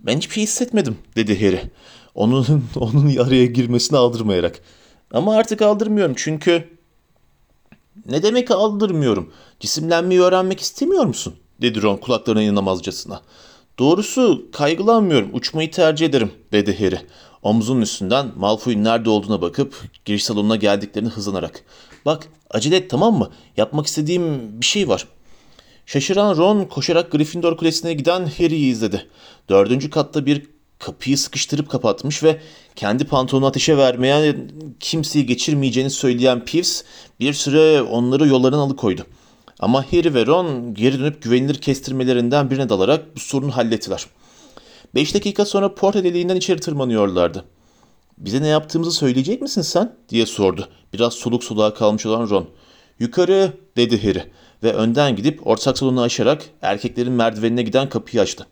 [0.00, 1.70] Ben hiçbir şey hissetmedim dedi Harry.
[2.14, 4.60] Onun, onun araya girmesini aldırmayarak.
[5.12, 6.68] Ama artık aldırmıyorum çünkü...
[8.08, 9.32] Ne demek aldırmıyorum?
[9.60, 11.34] Cisimlenmeyi öğrenmek istemiyor musun?
[11.62, 13.22] dedi Ron kulaklarına inanamazcasına.
[13.78, 17.00] Doğrusu kaygılanmıyorum, uçmayı tercih ederim dedi Harry.
[17.42, 21.64] Omzunun üstünden Malfoy'un nerede olduğuna bakıp giriş salonuna geldiklerini hızlanarak.
[22.06, 23.30] Bak acele et tamam mı?
[23.56, 25.08] Yapmak istediğim bir şey var.
[25.86, 29.06] Şaşıran Ron koşarak Gryffindor Kulesi'ne giden Harry'i izledi.
[29.48, 30.46] Dördüncü katta bir
[30.82, 32.40] kapıyı sıkıştırıp kapatmış ve
[32.76, 34.36] kendi pantolonu ateşe vermeye
[34.80, 36.84] kimseyi geçirmeyeceğini söyleyen Peeves
[37.20, 39.06] bir süre onları yollarından alıkoydu.
[39.60, 44.06] Ama Harry ve Ron geri dönüp güvenilir kestirmelerinden birine dalarak bu sorunu hallettiler.
[44.94, 47.44] Beş dakika sonra porta deliğinden içeri tırmanıyorlardı.
[48.18, 49.96] Bize ne yaptığımızı söyleyecek misin sen?
[50.08, 50.68] diye sordu.
[50.92, 52.48] Biraz soluk soluğa kalmış olan Ron.
[52.98, 54.24] Yukarı dedi Harry
[54.62, 58.46] ve önden gidip ortak salonu aşarak erkeklerin merdivenine giden kapıyı açtı.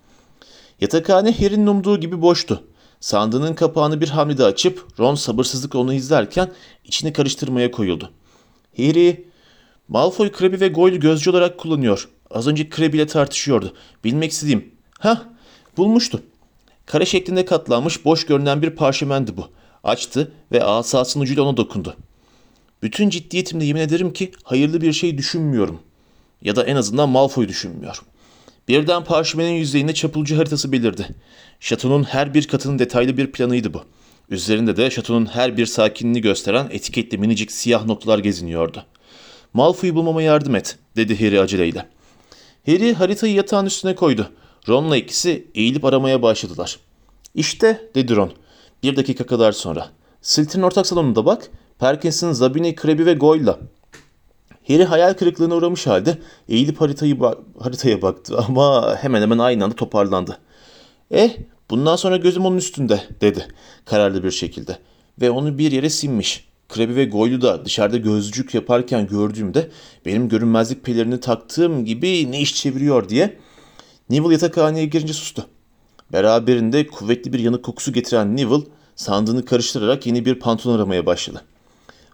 [0.81, 2.65] Yatakhane Harry'nin umduğu gibi boştu.
[3.01, 6.53] Sandığının kapağını bir hamlede açıp Ron sabırsızlıkla onu izlerken
[6.85, 8.11] içini karıştırmaya koyuldu.
[8.77, 9.25] Harry,
[9.89, 12.09] Malfoy Krebi ve Goyle'ü gözcü olarak kullanıyor.
[12.31, 13.75] Az önce Krebi ile tartışıyordu.
[14.05, 14.73] Bilmek istediğim.
[14.99, 15.23] Hah,
[15.77, 16.23] bulmuştu.
[16.87, 19.49] Kare şeklinde katlanmış boş görünen bir parşömendi bu.
[19.85, 21.97] Açtı ve asasının ucuyla ona dokundu.
[22.83, 25.81] Bütün ciddiyetimle yemin ederim ki hayırlı bir şey düşünmüyorum.
[26.43, 28.03] Ya da en azından Malfoy düşünmüyor.
[28.71, 31.09] Birden parşömenin yüzeyinde çapulcu haritası belirdi.
[31.61, 33.83] Şatonun her bir katının detaylı bir planıydı bu.
[34.29, 38.85] Üzerinde de şatonun her bir sakinliğini gösteren etiketli minicik siyah noktalar geziniyordu.
[39.53, 41.87] Malfoy'u bulmama yardım et, dedi Harry aceleyle.
[42.67, 44.31] Harry haritayı yatağın üstüne koydu.
[44.69, 46.79] Ron'la ikisi eğilip aramaya başladılar.
[47.35, 48.33] İşte, dedi Ron.
[48.83, 49.89] Bir dakika kadar sonra.
[50.23, 51.51] Silt'in ortak salonunda bak.
[51.79, 53.59] Perkins'in Zabini, Krebi ve Goyle'la.
[54.71, 59.77] Harry hayal kırıklığına uğramış halde eğilip haritayı ba- haritaya baktı ama hemen hemen aynı anda
[59.77, 60.39] toparlandı.
[61.11, 61.31] Eh,
[61.71, 63.47] bundan sonra gözüm onun üstünde, dedi
[63.85, 64.79] kararlı bir şekilde.
[65.21, 66.51] Ve onu bir yere sinmiş.
[66.69, 69.71] Krebi ve Goylu da dışarıda gözcük yaparken gördüğümde
[70.07, 73.37] benim görünmezlik pelerini taktığım gibi ne iş çeviriyor diye
[74.11, 75.47] Neville yatakhaneye girince sustu.
[76.13, 78.65] Beraberinde kuvvetli bir yanık kokusu getiren Neville
[78.97, 81.45] sandığını karıştırarak yeni bir pantolon aramaya başladı.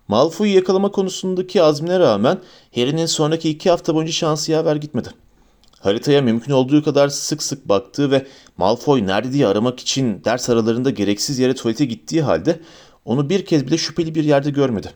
[0.08, 2.38] Malfoy'u yakalama konusundaki azmine rağmen
[2.74, 5.08] Harry'nin sonraki iki hafta boyunca şansı yaver gitmedi.
[5.80, 10.90] Haritaya mümkün olduğu kadar sık sık baktığı ve Malfoy nerede diye aramak için ders aralarında
[10.90, 12.60] gereksiz yere tuvalete gittiği halde
[13.04, 14.90] onu bir kez bile şüpheli bir yerde görmedi.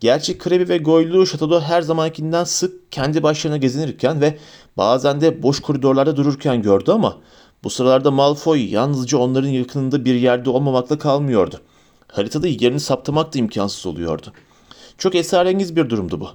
[0.00, 4.38] Gerçi Krebi ve Goylu şatoda her zamankinden sık kendi başlarına gezinirken ve
[4.76, 7.18] bazen de boş koridorlarda dururken gördü ama
[7.64, 11.60] bu sıralarda Malfoy yalnızca onların yakınında bir yerde olmamakla kalmıyordu.
[12.12, 14.32] Haritada yerini saptamak da imkansız oluyordu.
[14.98, 16.28] Çok esrarengiz bir durumdu bu.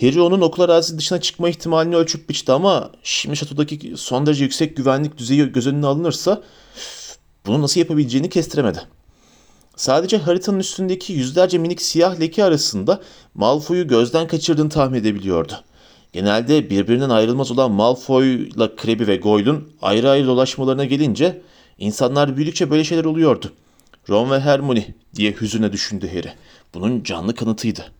[0.00, 4.76] Harry onun okul arazisi dışına çıkma ihtimalini ölçüp biçti ama şimdi şatodaki son derece yüksek
[4.76, 6.42] güvenlik düzeyi göz önüne alınırsa
[7.46, 8.82] bunu nasıl yapabileceğini kestiremedi.
[9.76, 13.00] Sadece haritanın üstündeki yüzlerce minik siyah leke arasında
[13.34, 15.52] Malfoy'u gözden kaçırdığını tahmin edebiliyordu.
[16.12, 21.42] Genelde birbirinden ayrılmaz olan Malfoy'la Kreb'i ve Goyle'un ayrı ayrı dolaşmalarına gelince
[21.78, 23.52] insanlar büyüdükçe böyle şeyler oluyordu.
[24.08, 26.32] Ron ve Hermione diye hüzüne düşündü Harry.
[26.74, 27.92] Bunun canlı kanıtıydı.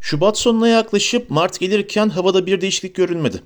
[0.00, 3.42] Şubat sonuna yaklaşıp Mart gelirken havada bir değişiklik görülmedi.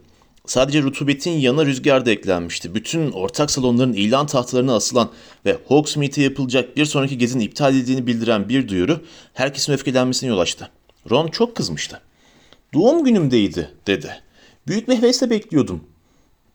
[0.47, 2.75] Sadece rutubetin yanına rüzgar da eklenmişti.
[2.75, 5.11] Bütün ortak salonların ilan tahtalarına asılan
[5.47, 9.01] ve Hogsmeade'e yapılacak bir sonraki gezinin iptal edildiğini bildiren bir duyuru
[9.35, 10.71] herkesin öfkelenmesine yol açtı.
[11.11, 12.01] Ron çok kızmıştı.
[12.75, 14.23] Doğum günümdeydi dedi.
[14.67, 15.85] Büyük bir hevesle bekliyordum.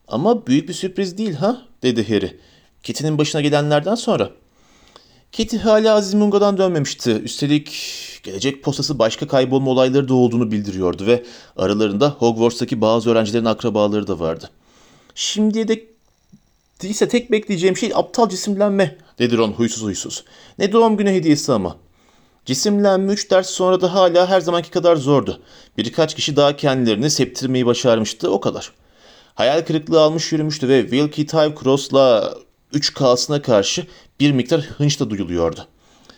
[0.08, 2.40] Ama büyük bir sürpriz değil ha dedi Harry.
[2.82, 4.30] Kitty'nin başına gelenlerden sonra.
[5.36, 7.10] Kitty hala Aziz Mungo'dan dönmemişti.
[7.10, 7.82] Üstelik
[8.22, 11.24] gelecek postası başka kaybolma olayları da olduğunu bildiriyordu ve
[11.56, 14.50] aralarında Hogwarts'taki bazı öğrencilerin akrabaları da vardı.
[15.14, 15.88] Şimdiye dek
[16.82, 20.24] değilse tek bekleyeceğim şey aptal cisimlenme dedi Ron huysuz huysuz.
[20.58, 21.76] Ne doğum günü hediyesi ama.
[22.44, 25.40] Cisimlenme 3 ders sonra da hala her zamanki kadar zordu.
[25.78, 28.72] Birkaç kişi daha kendilerini septirmeyi başarmıştı o kadar.
[29.34, 32.34] Hayal kırıklığı almış yürümüştü ve Wilkie Tyvecross'la
[32.74, 33.86] 3K'sına karşı
[34.20, 35.66] bir miktar hınç da duyuluyordu.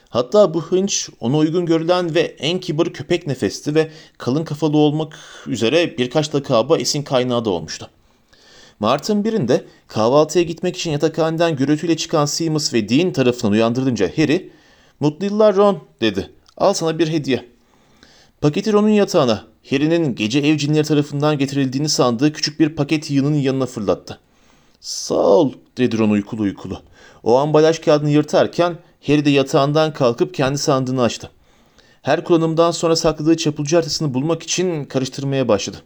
[0.08, 5.18] Hatta bu hınç ona uygun görülen ve en kibarı köpek nefesti ve kalın kafalı olmak
[5.46, 7.90] üzere birkaç lakaba esin kaynağı da olmuştu.
[8.80, 14.50] Mart'ın birinde kahvaltıya gitmek için yatakhaneden gürültüyle çıkan Seamus ve Dean tarafından uyandırılınca Harry,
[15.00, 16.30] ''Mutlu yıllar Ron'' dedi.
[16.56, 17.48] ''Al sana bir hediye.''
[18.40, 23.66] Paketi Ron'un yatağına, Harry'nin gece ev cinleri tarafından getirildiğini sandığı küçük bir paket yığının yanına
[23.66, 24.18] fırlattı.
[24.80, 26.82] ''Sağ ol'' dedi Ron uykulu uykulu.
[27.22, 31.30] O ambalaj kağıdını yırtarken Harry de yatağından kalkıp kendi sandığını açtı.
[32.02, 35.76] Her kullanımdan sonra sakladığı çapulcu haritasını bulmak için karıştırmaya başladı.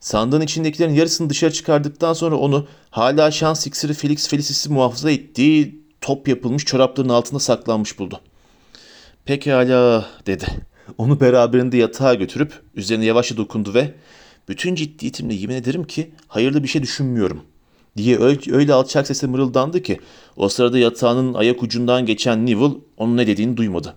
[0.00, 6.28] Sandığın içindekilerin yarısını dışarı çıkardıktan sonra onu hala şans iksiri Felix Felicis'i muhafaza ettiği top
[6.28, 8.20] yapılmış çorapların altında saklanmış buldu.
[9.24, 10.46] Pekala dedi.
[10.98, 13.94] Onu beraberinde yatağa götürüp üzerine yavaşça dokundu ve
[14.48, 17.42] bütün ciddiyetimle yemin ederim ki hayırlı bir şey düşünmüyorum
[17.96, 20.00] diye öyle, alçak sesle mırıldandı ki
[20.36, 23.94] o sırada yatağının ayak ucundan geçen Neville onun ne dediğini duymadı.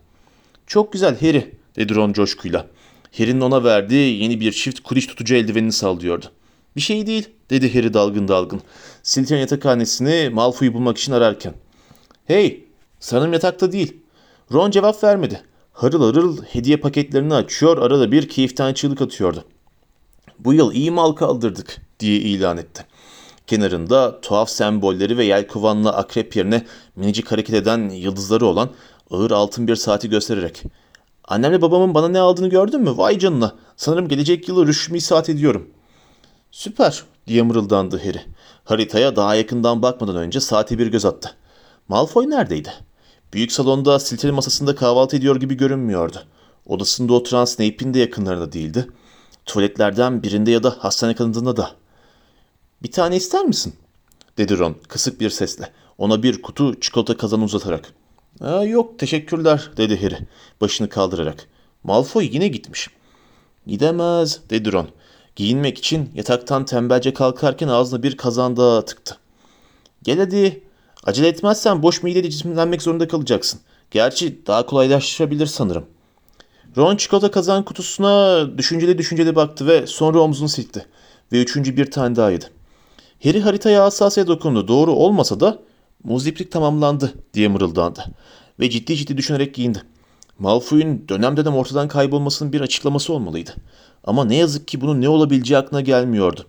[0.68, 2.68] Çok güzel Harry dedi Ron coşkuyla.
[3.18, 6.26] Harry'nin ona verdiği yeni bir çift kuliş tutucu eldivenini sallıyordu.
[6.76, 8.62] Bir şey değil dedi Harry dalgın dalgın.
[9.04, 11.54] Slytherin yatakhanesini Malfoy'u bulmak için ararken.
[12.26, 12.64] Hey
[13.00, 13.98] sanırım yatakta değil.
[14.54, 15.42] Ron cevap vermedi.
[15.74, 19.44] Harıl harıl hediye paketlerini açıyor arada bir keyiften çığlık atıyordu.
[20.40, 22.86] Bu yıl iyi mal kaldırdık diye ilan etti.
[23.48, 28.70] Kenarında tuhaf sembolleri ve yelkovanlı akrep yerine minicik hareket eden yıldızları olan
[29.12, 30.64] ağır altın bir saati göstererek.
[31.24, 32.98] Annemle babamın bana ne aldığını gördün mü?
[32.98, 33.56] Vay canına.
[33.78, 35.70] Sanırım gelecek yılı rüşmi saat ediyorum.
[36.52, 38.22] Süper diye mırıldandı Harry.
[38.64, 41.36] Haritaya daha yakından bakmadan önce saate bir göz attı.
[41.88, 42.74] Malfoy neredeydi?
[43.34, 46.18] Büyük salonda silteli masasında kahvaltı ediyor gibi görünmüyordu.
[46.66, 48.88] Odasında oturan Snape'in de yakınlarında değildi.
[49.46, 51.72] Tuvaletlerden birinde ya da hastane kanadında da.
[52.84, 53.74] Bir tane ister misin?
[54.38, 55.72] dedi Ron kısık bir sesle.
[55.98, 57.94] Ona bir kutu çikolata kazanı uzatarak.
[58.42, 60.28] Aa, yok teşekkürler dedi Harry
[60.62, 61.48] başını kaldırarak.
[61.84, 62.90] Malfoy yine gitmiş.
[63.68, 64.88] Gidemez dedi Ron.
[65.36, 69.18] Giyinmek için yataktan tembelce kalkarken ağzına bir kazan daha tıktı.
[70.04, 70.64] Gel hadi.
[71.04, 73.60] Acele etmezsen boş mideyle cisimlenmek zorunda kalacaksın.
[73.92, 75.86] Gerçi daha kolaylaşabilir sanırım.
[76.78, 80.86] Ron çikolata kazan kutusuna düşünceli düşünceli baktı ve sonra omzunu silkti.
[81.32, 82.46] Ve üçüncü bir tane daha yedi.
[83.24, 84.68] Harry haritaya hassasiyet dokundu.
[84.68, 85.60] Doğru olmasa da
[86.04, 88.06] muziplik tamamlandı diye mırıldandı.
[88.60, 89.82] Ve ciddi ciddi düşünerek giyindi.
[90.40, 93.52] Malfoy'un dönem dönem ortadan kaybolmasının bir açıklaması olmalıydı.
[94.04, 96.46] Ama ne yazık ki bunun ne olabileceği aklına gelmiyordu.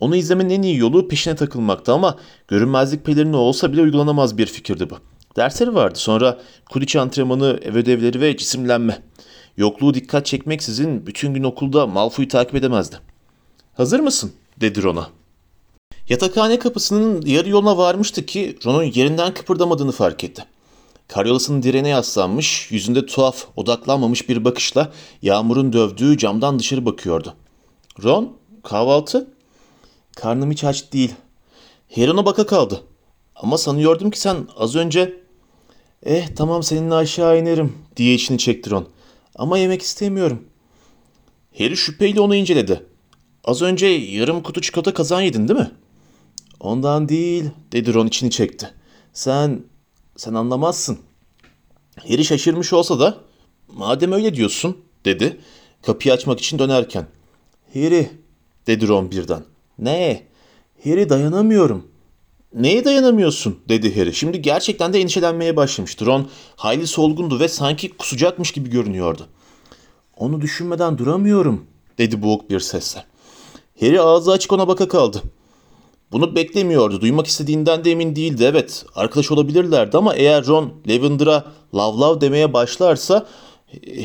[0.00, 2.16] Onu izlemenin en iyi yolu peşine takılmaktı ama
[2.48, 4.94] görünmezlik pelerini olsa bile uygulanamaz bir fikirdi bu.
[5.36, 5.98] Dersleri vardı.
[5.98, 6.38] Sonra
[6.70, 9.02] kuliç antrenmanı, ev ödevleri ve cisimlenme.
[9.56, 12.96] Yokluğu dikkat çekmeksizin bütün gün okulda Malfoy'u takip edemezdi.
[13.74, 14.32] Hazır mısın?
[14.60, 15.19] dedi Ron'a.
[16.10, 20.44] Yatakhane kapısının yarı yoluna varmıştı ki Ron'un yerinden kıpırdamadığını fark etti.
[21.08, 24.92] Karyolasının direğine yaslanmış, yüzünde tuhaf, odaklanmamış bir bakışla
[25.22, 27.34] yağmurun dövdüğü camdan dışarı bakıyordu.
[28.02, 29.30] Ron, kahvaltı?
[30.16, 31.14] Karnım hiç aç değil.
[31.88, 32.80] Heron'a baka kaldı.
[33.36, 35.20] Ama sanıyordum ki sen az önce...
[36.02, 38.88] Eh tamam seninle aşağı inerim diye içini çekti Ron.
[39.34, 40.44] Ama yemek istemiyorum.
[41.58, 42.86] Harry şüpheyle onu inceledi.
[43.44, 45.70] Az önce yarım kutu çikolata kazan yedin değil mi?
[46.60, 48.70] Ondan değil dedi Ron içini çekti.
[49.12, 49.62] Sen,
[50.16, 50.98] sen anlamazsın.
[52.08, 53.18] Harry şaşırmış olsa da
[53.68, 55.40] madem öyle diyorsun dedi
[55.82, 57.06] kapıyı açmak için dönerken.
[57.74, 58.10] Harry
[58.66, 59.42] dedi Ron birden.
[59.78, 60.22] Ne?
[60.84, 61.86] Harry dayanamıyorum.
[62.54, 64.14] Neye dayanamıyorsun dedi Harry.
[64.14, 66.06] Şimdi gerçekten de endişelenmeye başlamıştı.
[66.06, 69.26] Ron hayli solgundu ve sanki kusacakmış gibi görünüyordu.
[70.16, 71.66] Onu düşünmeden duramıyorum
[71.98, 73.04] dedi boğuk bir sesle.
[73.80, 75.22] Harry ağzı açık ona baka kaldı.
[76.12, 77.00] Bunu beklemiyordu.
[77.00, 78.44] Duymak istediğinden de emin değildi.
[78.44, 83.26] Evet, arkadaş olabilirlerdi ama eğer Ron Lavender'a lav lav demeye başlarsa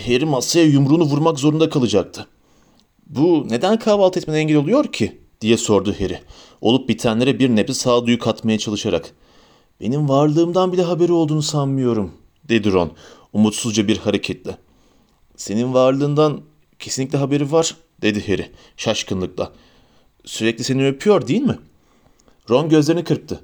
[0.05, 2.27] Harry masaya yumruğunu vurmak zorunda kalacaktı.
[3.07, 5.21] Bu neden kahvaltı etmene engel oluyor ki?
[5.41, 6.19] diye sordu Harry.
[6.61, 9.11] Olup bitenlere bir nebze sağduyu katmaya çalışarak.
[9.81, 12.11] Benim varlığımdan bile haberi olduğunu sanmıyorum,
[12.49, 12.91] dedi Ron
[13.33, 14.57] umutsuzca bir hareketle.
[15.37, 16.41] Senin varlığından
[16.79, 19.51] kesinlikle haberi var, dedi Harry şaşkınlıkla.
[20.25, 21.57] Sürekli seni öpüyor değil mi?
[22.49, 23.43] Ron gözlerini kırptı.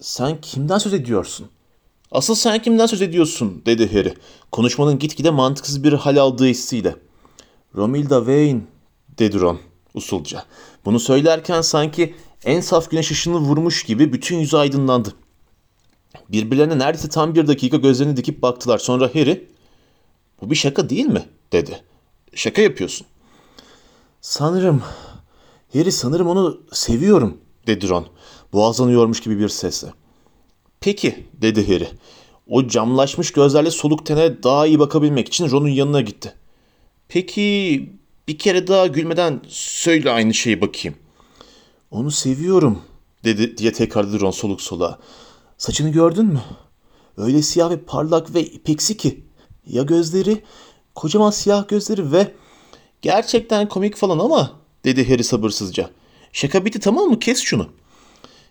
[0.00, 1.48] Sen kimden söz ediyorsun?
[2.10, 4.14] Asıl sen kimden söz ediyorsun, dedi Harry.
[4.52, 6.96] Konuşmanın gitgide mantıksız bir hal aldığı hissiyle.
[7.74, 8.60] Romilda Wayne,
[9.18, 9.60] dedi Ron
[9.94, 10.44] usulca.
[10.84, 15.12] Bunu söylerken sanki en saf güneş ışını vurmuş gibi bütün yüzü aydınlandı.
[16.28, 18.78] Birbirlerine neredeyse tam bir dakika gözlerini dikip baktılar.
[18.78, 19.48] Sonra Harry,
[20.42, 21.26] bu bir şaka değil mi?
[21.52, 21.82] dedi.
[22.34, 23.06] Şaka yapıyorsun.
[24.20, 24.82] Sanırım,
[25.72, 28.06] Harry sanırım onu seviyorum, dedi Ron.
[28.52, 29.88] Boğazlanıyormuş gibi bir sesle.
[30.80, 31.88] Peki, dedi Harry.
[32.48, 36.34] O camlaşmış gözlerle soluk tene daha iyi bakabilmek için Ron'un yanına gitti.
[37.08, 37.92] Peki,
[38.28, 40.96] bir kere daha gülmeden söyle aynı şeyi bakayım.
[41.90, 42.82] Onu seviyorum,
[43.24, 44.98] dedi diye tekrarladı Ron soluk soluğa.
[45.58, 46.42] Saçını gördün mü?
[47.16, 49.24] Öyle siyah ve parlak ve ipeksi ki.
[49.66, 50.42] Ya gözleri?
[50.94, 52.34] Kocaman siyah gözleri ve...
[53.02, 54.52] Gerçekten komik falan ama,
[54.84, 55.90] dedi Harry sabırsızca.
[56.36, 57.18] Şaka bitti tamam mı?
[57.18, 57.68] Kes şunu.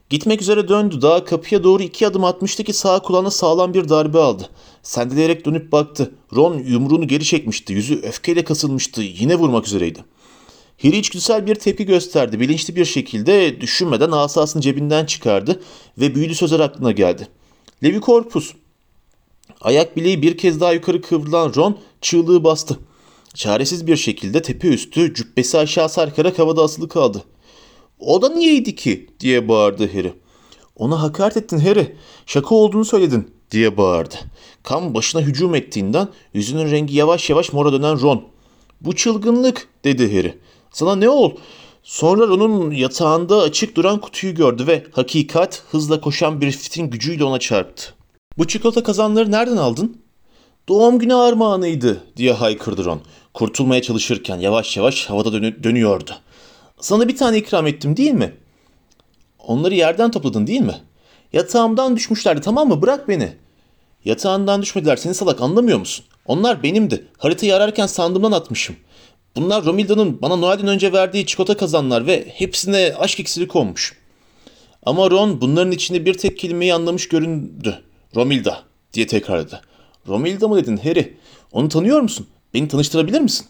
[0.10, 1.02] Gitmek üzere döndü.
[1.02, 4.50] Daha kapıya doğru iki adım atmıştı ki sağ kulağına sağlam bir darbe aldı.
[4.84, 6.12] Sendeleyerek dönüp baktı.
[6.36, 7.74] Ron yumruğunu geri çekmişti.
[7.74, 9.02] Yüzü öfkeyle kasılmıştı.
[9.02, 10.06] Yine vurmak üzereydi.
[10.82, 12.40] Harry içgüdüsel bir tepki gösterdi.
[12.40, 15.62] Bilinçli bir şekilde düşünmeden asasını cebinden çıkardı
[15.98, 17.28] ve büyülü sözler aklına geldi.
[17.84, 18.54] Levi Corpus.
[19.62, 22.80] Ayak bileği bir kez daha yukarı kıvrılan Ron çığlığı bastı.
[23.34, 27.24] Çaresiz bir şekilde tepe üstü cübbesi aşağı sarkarak havada asılı kaldı.
[28.00, 30.14] O da niyeydi ki diye bağırdı Harry.
[30.76, 31.96] Ona hakaret ettin Harry.
[32.26, 34.16] Şaka olduğunu söyledin diye bağırdı.
[34.64, 38.24] Kan başına hücum ettiğinden yüzünün rengi yavaş yavaş mora dönen Ron.
[38.82, 40.38] Bu çılgınlık dedi Harry.
[40.72, 41.32] Sana ne ol?
[41.84, 47.40] Sonra Ron'un yatağında açık duran kutuyu gördü ve hakikat hızla koşan bir fitin gücüyle ona
[47.40, 47.94] çarptı.
[48.38, 50.02] Bu çikolata kazanları nereden aldın?
[50.70, 53.02] Doğum günü armağanıydı diye haykırdı Ron.
[53.34, 56.12] Kurtulmaya çalışırken yavaş yavaş havada dönü- dönüyordu.
[56.80, 58.34] Sana bir tane ikram ettim değil mi?
[59.40, 60.76] Onları yerden topladın değil mi?
[61.34, 62.82] Yatağımdan düşmüşlerdi tamam mı?
[62.82, 63.34] Bırak beni.
[64.06, 66.06] Yatağından düşmediler seni salak anlamıyor musun?
[66.26, 67.08] Onlar benimdi.
[67.18, 68.76] Haritayı ararken sandığımdan atmışım.
[69.36, 73.98] Bunlar Romilda'nın bana Noel'den önce verdiği çikolata kazanlar ve hepsine aşk iksiri konmuş.
[74.86, 77.82] Ama Ron bunların içinde bir tek kelimeyi anlamış göründü.
[78.16, 79.62] Romilda diye tekrarladı.
[80.08, 81.18] Romilda mı dedin Harry?
[81.52, 82.28] Onu tanıyor musun?
[82.54, 83.48] Beni tanıştırabilir misin?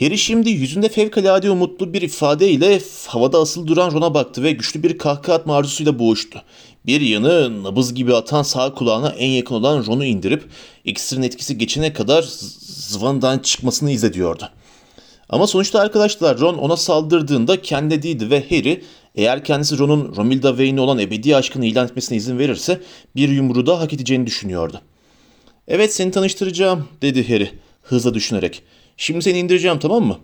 [0.00, 4.98] Harry şimdi yüzünde fevkalade umutlu bir ifadeyle havada asılı duran Ron'a baktı ve güçlü bir
[4.98, 6.42] kahkaha atma arzusuyla boğuştu.
[6.86, 10.44] Bir yanı nabız gibi atan sağ kulağına en yakın olan Ron'u indirip
[10.84, 12.22] iksirin etkisi geçene kadar
[12.68, 14.48] zıvandan çıkmasını izlediyordu.
[15.28, 18.82] Ama sonuçta arkadaşlar Ron ona saldırdığında kendi değildi ve Harry
[19.14, 22.80] eğer kendisi Ron'un Romilda Wayne'e olan ebedi aşkını ilan etmesine izin verirse
[23.16, 24.80] bir yumruğu da hak edeceğini düşünüyordu.
[25.68, 27.50] Evet seni tanıştıracağım dedi Harry
[27.82, 28.62] hızla düşünerek.
[28.96, 30.18] Şimdi seni indireceğim tamam mı?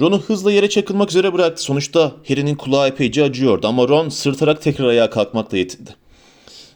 [0.00, 1.62] Ron'u hızla yere çakılmak üzere bıraktı.
[1.62, 5.90] Sonuçta Harry'nin kulağı epeyce acıyordu ama Ron sırtarak tekrar ayağa kalkmakla yetindi.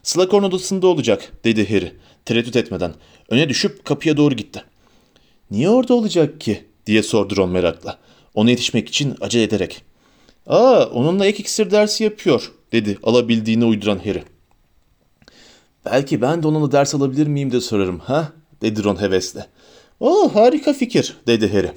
[0.02, 1.92] Slughorn odasında olacak dedi Harry
[2.24, 2.94] tereddüt etmeden.
[3.28, 4.64] Öne düşüp kapıya doğru gitti.
[5.50, 6.64] Niye orada olacak ki?
[6.86, 7.98] diye sordu Ron merakla.
[8.34, 9.82] Ona yetişmek için acele ederek.
[10.46, 14.22] Aa onunla ek iksir dersi yapıyor dedi alabildiğini uyduran Harry.
[15.84, 19.46] Belki ben de onunla ders alabilir miyim de sorarım ha dedi Ron hevesle.
[20.00, 21.70] Oh harika fikir dedi Harry.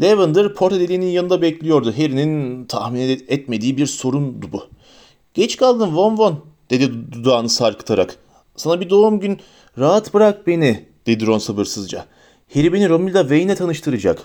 [0.00, 1.92] Lavender porta deliğinin yanında bekliyordu.
[1.92, 4.62] Harry'nin tahmin etmediği bir sorundu bu.
[5.34, 8.16] Geç kaldın Von Von dedi dudağını sarkıtarak.
[8.56, 9.40] Sana bir doğum gün
[9.78, 12.06] rahat bırak beni dedi Ron sabırsızca.
[12.54, 14.22] Harry beni Romilda Wayne'e tanıştıracak.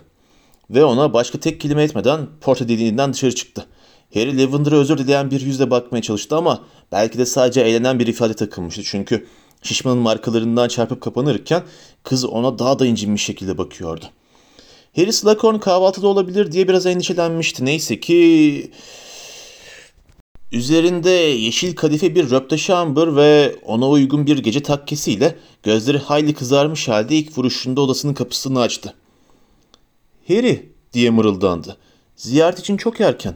[0.69, 3.65] Ve ona başka tek kelime etmeden porta deliğinden dışarı çıktı.
[4.13, 8.33] Harry Lavender'a özür dileyen bir yüzle bakmaya çalıştı ama belki de sadece eğlenen bir ifade
[8.33, 8.83] takılmıştı.
[8.83, 9.27] Çünkü
[9.62, 11.63] şişmanın markalarından çarpıp kapanırken
[12.03, 14.05] kız ona daha da incinmiş şekilde bakıyordu.
[14.95, 17.65] Harry Slughorn kahvaltıda olabilir diye biraz endişelenmişti.
[17.65, 18.71] Neyse ki
[20.51, 26.87] üzerinde yeşil kadife bir röpte şambır ve ona uygun bir gece takkesiyle gözleri hayli kızarmış
[26.87, 28.93] halde ilk vuruşunda odasının kapısını açtı.
[30.27, 31.77] Harry diye mırıldandı.
[32.15, 33.35] Ziyaret için çok erken.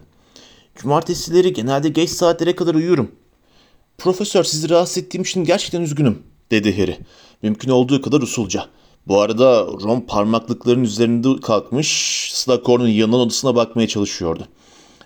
[0.76, 3.12] Cumartesileri genelde geç saatlere kadar uyurum.
[3.98, 6.98] Profesör sizi rahatsız ettiğim için gerçekten üzgünüm dedi Harry.
[7.42, 8.66] Mümkün olduğu kadar usulca.
[9.08, 14.48] Bu arada Ron parmaklıkların üzerinde kalkmış Slughorn'un yanından odasına bakmaya çalışıyordu.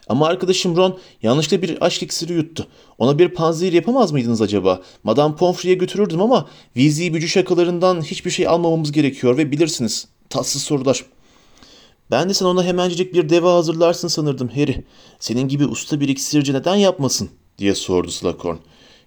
[0.10, 2.68] Ama arkadaşım Ron yanlışlıkla bir aşk iksiri yuttu.
[2.98, 4.82] Ona bir panzehir yapamaz mıydınız acaba?
[5.04, 10.08] Madame Pomfrey'e götürürdüm ama Weasley bücü şakalarından hiçbir şey almamamız gerekiyor ve bilirsiniz.
[10.30, 11.06] Tatsız sorular.
[12.12, 14.84] Ben de sen ona hemencecik bir deva hazırlarsın sanırdım Harry.
[15.20, 17.30] Senin gibi usta bir iksirci neden yapmasın?
[17.58, 18.58] diye sordu Slughorn.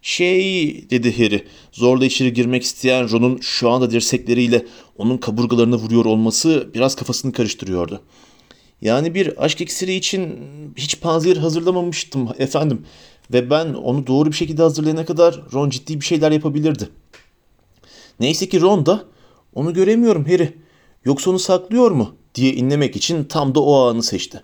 [0.03, 1.44] Şey dedi Harry.
[1.72, 4.66] Zorla içeri girmek isteyen Ron'un şu anda dirsekleriyle
[4.98, 8.01] onun kaburgalarına vuruyor olması biraz kafasını karıştırıyordu.
[8.82, 10.38] Yani bir aşk iksiri için
[10.76, 12.86] hiç panzehir hazırlamamıştım efendim.
[13.32, 16.88] Ve ben onu doğru bir şekilde hazırlayana kadar Ron ciddi bir şeyler yapabilirdi.
[18.20, 19.05] Neyse ki Ron da
[19.55, 20.55] onu göremiyorum Harry.
[21.05, 24.42] Yoksa onu saklıyor mu diye inlemek için tam da o anı seçti.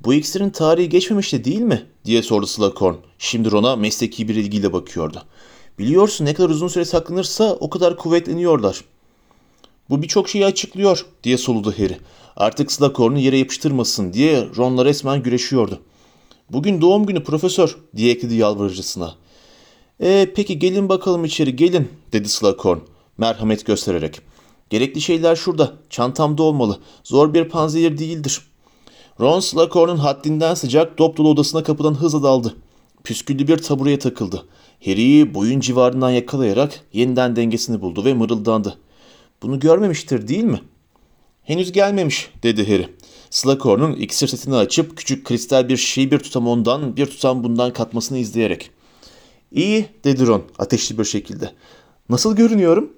[0.00, 1.86] Bu iksirin tarihi geçmemişti değil mi?
[2.04, 2.94] diye sordu Slughorn.
[3.18, 5.22] Şimdi Ron'a mesleki bir ilgiyle bakıyordu.
[5.78, 8.84] Biliyorsun ne kadar uzun süre saklanırsa o kadar kuvvetleniyorlar.
[9.90, 11.96] Bu birçok şeyi açıklıyor diye soludu Harry.
[12.36, 15.80] Artık Slughorn'u yere yapıştırmasın diye Ron'la resmen güreşiyordu.
[16.50, 19.14] Bugün doğum günü profesör diye ekledi yalvarıcısına.
[20.00, 22.78] E peki gelin bakalım içeri gelin dedi Slughorn
[23.18, 24.20] merhamet göstererek.
[24.70, 28.42] Gerekli şeyler şurada çantamda olmalı zor bir panzehir değildir.
[29.20, 32.56] Ron Slughorn'un haddinden sıcak dop dolu odasına kapıdan hızla daldı.
[33.04, 34.46] Püsküllü bir tabureye takıldı.
[34.84, 38.78] Harry'i boyun civarından yakalayarak yeniden dengesini buldu ve mırıldandı.
[39.42, 40.60] Bunu görmemiştir değil mi?
[41.42, 42.88] Henüz gelmemiş dedi Harry.
[43.30, 48.18] Slughorn'un iksir setini açıp küçük kristal bir şişeyi bir tutam ondan bir tutam bundan katmasını
[48.18, 48.70] izleyerek.
[49.52, 51.52] İyi dedi Ron ateşli bir şekilde.
[52.08, 52.92] Nasıl görünüyorum?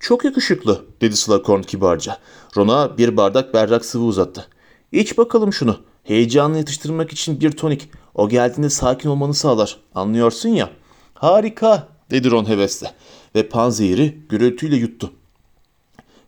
[0.00, 2.18] Çok yakışıklı dedi Slughorn kibarca.
[2.56, 4.48] Ron'a bir bardak berrak sıvı uzattı.
[4.92, 5.76] İç bakalım şunu.
[6.04, 7.88] Heyecanını yatıştırmak için bir tonik.
[8.14, 9.76] O geldiğinde sakin olmanı sağlar.
[9.94, 10.70] Anlıyorsun ya.
[11.14, 12.94] Harika dedi Ron hevesle.
[13.34, 15.12] Ve panzehiri gürültüyle yuttu.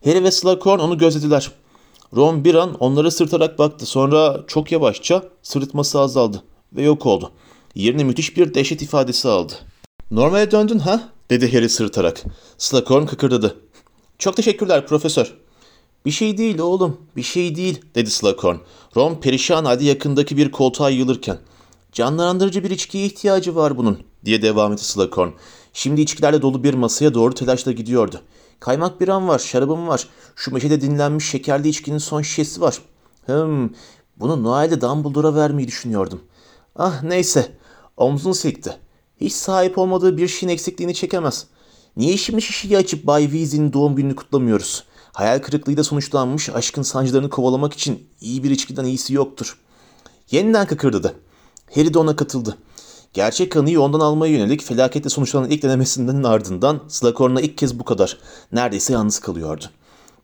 [0.05, 1.51] Harry ve Slughorn onu gözlediler.
[2.17, 3.87] Ron bir an onlara sırtarak baktı.
[3.87, 6.43] Sonra çok yavaşça sırıtması azaldı
[6.73, 7.33] ve yok oldu.
[7.75, 9.53] Yerine müthiş bir dehşet ifadesi aldı.
[10.11, 11.09] Normale döndün ha?
[11.31, 12.23] dedi Harry sırıtarak.
[12.59, 13.57] Slughorn kıkırdadı.
[14.19, 15.40] Çok teşekkürler profesör.
[16.07, 18.57] Bir şey değil oğlum, bir şey değil dedi Slughorn.
[18.97, 21.39] Ron perişan halde yakındaki bir koltuğa yığılırken.
[21.93, 25.29] Canlandırıcı bir içkiye ihtiyacı var bunun diye devam etti Slughorn.
[25.73, 28.21] Şimdi içkilerle dolu bir masaya doğru telaşla gidiyordu.
[28.61, 30.09] Kaymak biram var, şarabım var.
[30.37, 32.79] Şu meşede dinlenmiş şekerli içkinin son şişesi var.
[33.27, 33.75] Hım,
[34.17, 36.21] bunu Noel'de Dumbledore'a vermeyi düşünüyordum.
[36.77, 37.53] Ah neyse,
[37.97, 38.77] omzunu silkti.
[39.21, 41.47] Hiç sahip olmadığı bir şeyin eksikliğini çekemez.
[41.97, 44.85] Niye şimdi şişeyi açıp Bay Weasley'nin doğum gününü kutlamıyoruz?
[45.13, 49.59] Hayal kırıklığıyla sonuçlanmış aşkın sancılarını kovalamak için iyi bir içkiden iyisi yoktur.
[50.31, 51.15] Yeniden kıkırdadı.
[51.75, 52.59] Harry de ona katıldı.
[53.13, 58.19] Gerçek kanıyı ondan almaya yönelik felaketle sonuçlanan ilk denemesinden ardından Slughorn'a ilk kez bu kadar.
[58.53, 59.65] Neredeyse yalnız kalıyordu.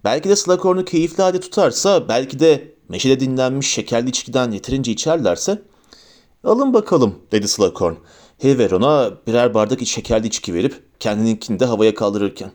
[0.05, 5.63] Belki de Slughorn'u keyifli halde tutarsa, belki de meşede dinlenmiş şekerli içkiden yeterince içerlerse...
[6.45, 7.95] Alın bakalım, dedi Slughorn.
[8.43, 12.53] Harry ve Ron'a birer bardak şekerli içki verip kendininkini de havaya kaldırırken.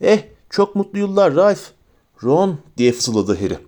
[0.00, 0.18] Eh,
[0.52, 1.60] çok mutlu yıllar Ralph.
[2.22, 3.58] Ron, diye fısıldadı Harry.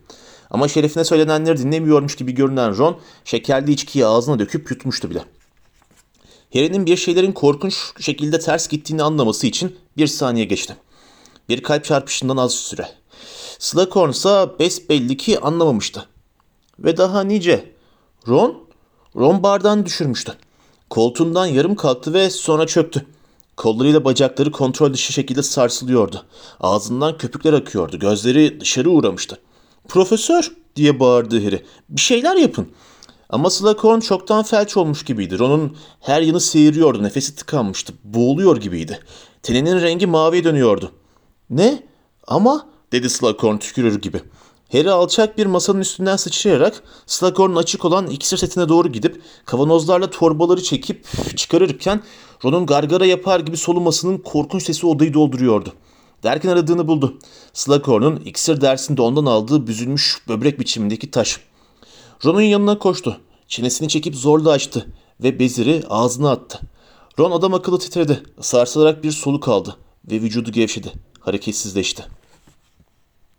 [0.50, 5.24] Ama şerefine söylenenleri dinlemiyormuş gibi görünen Ron, şekerli içkiyi ağzına döküp yutmuştu bile.
[6.52, 10.76] Harry'nin bir şeylerin korkunç şekilde ters gittiğini anlaması için bir saniye geçti.
[11.48, 12.88] Bir kalp çarpışından az süre.
[13.58, 16.08] Slughorn ise besbelli ki anlamamıştı.
[16.78, 17.72] Ve daha nice.
[18.28, 18.64] Ron?
[19.16, 20.34] Ron bardağını düşürmüştü.
[20.90, 23.06] Koltuğundan yarım kalktı ve sonra çöktü.
[23.56, 26.24] Kollarıyla bacakları kontrol dışı şekilde sarsılıyordu.
[26.60, 27.98] Ağzından köpükler akıyordu.
[27.98, 29.38] Gözleri dışarı uğramıştı.
[29.88, 31.64] Profesör diye bağırdı Harry.
[31.88, 32.68] Bir şeyler yapın.
[33.30, 35.38] Ama Slughorn çoktan felç olmuş gibiydi.
[35.38, 37.02] Ron'un her yanı seyiriyordu.
[37.02, 37.94] Nefesi tıkanmıştı.
[38.04, 39.00] Boğuluyor gibiydi.
[39.42, 40.92] Teninin rengi maviye dönüyordu.
[41.50, 41.82] Ne?
[42.26, 44.20] Ama dedi Slughorn tükürür gibi.
[44.72, 50.62] Harry alçak bir masanın üstünden sıçrayarak Slughorn'un açık olan iksir setine doğru gidip kavanozlarla torbaları
[50.62, 52.02] çekip çıkarırken
[52.44, 55.72] Ron'un gargara yapar gibi solumasının korkunç sesi odayı dolduruyordu.
[56.22, 57.18] Derken aradığını buldu.
[57.52, 61.40] Slughorn'un iksir dersinde ondan aldığı büzülmüş böbrek biçimindeki taş.
[62.24, 63.20] Ron'un yanına koştu.
[63.48, 64.86] Çenesini çekip zorla açtı
[65.22, 66.60] ve beziri ağzına attı.
[67.18, 68.22] Ron adam akıllı titredi.
[68.40, 69.76] Sarsılarak bir soluk aldı
[70.10, 70.92] ve vücudu gevşedi.
[71.20, 72.04] Hareketsizleşti.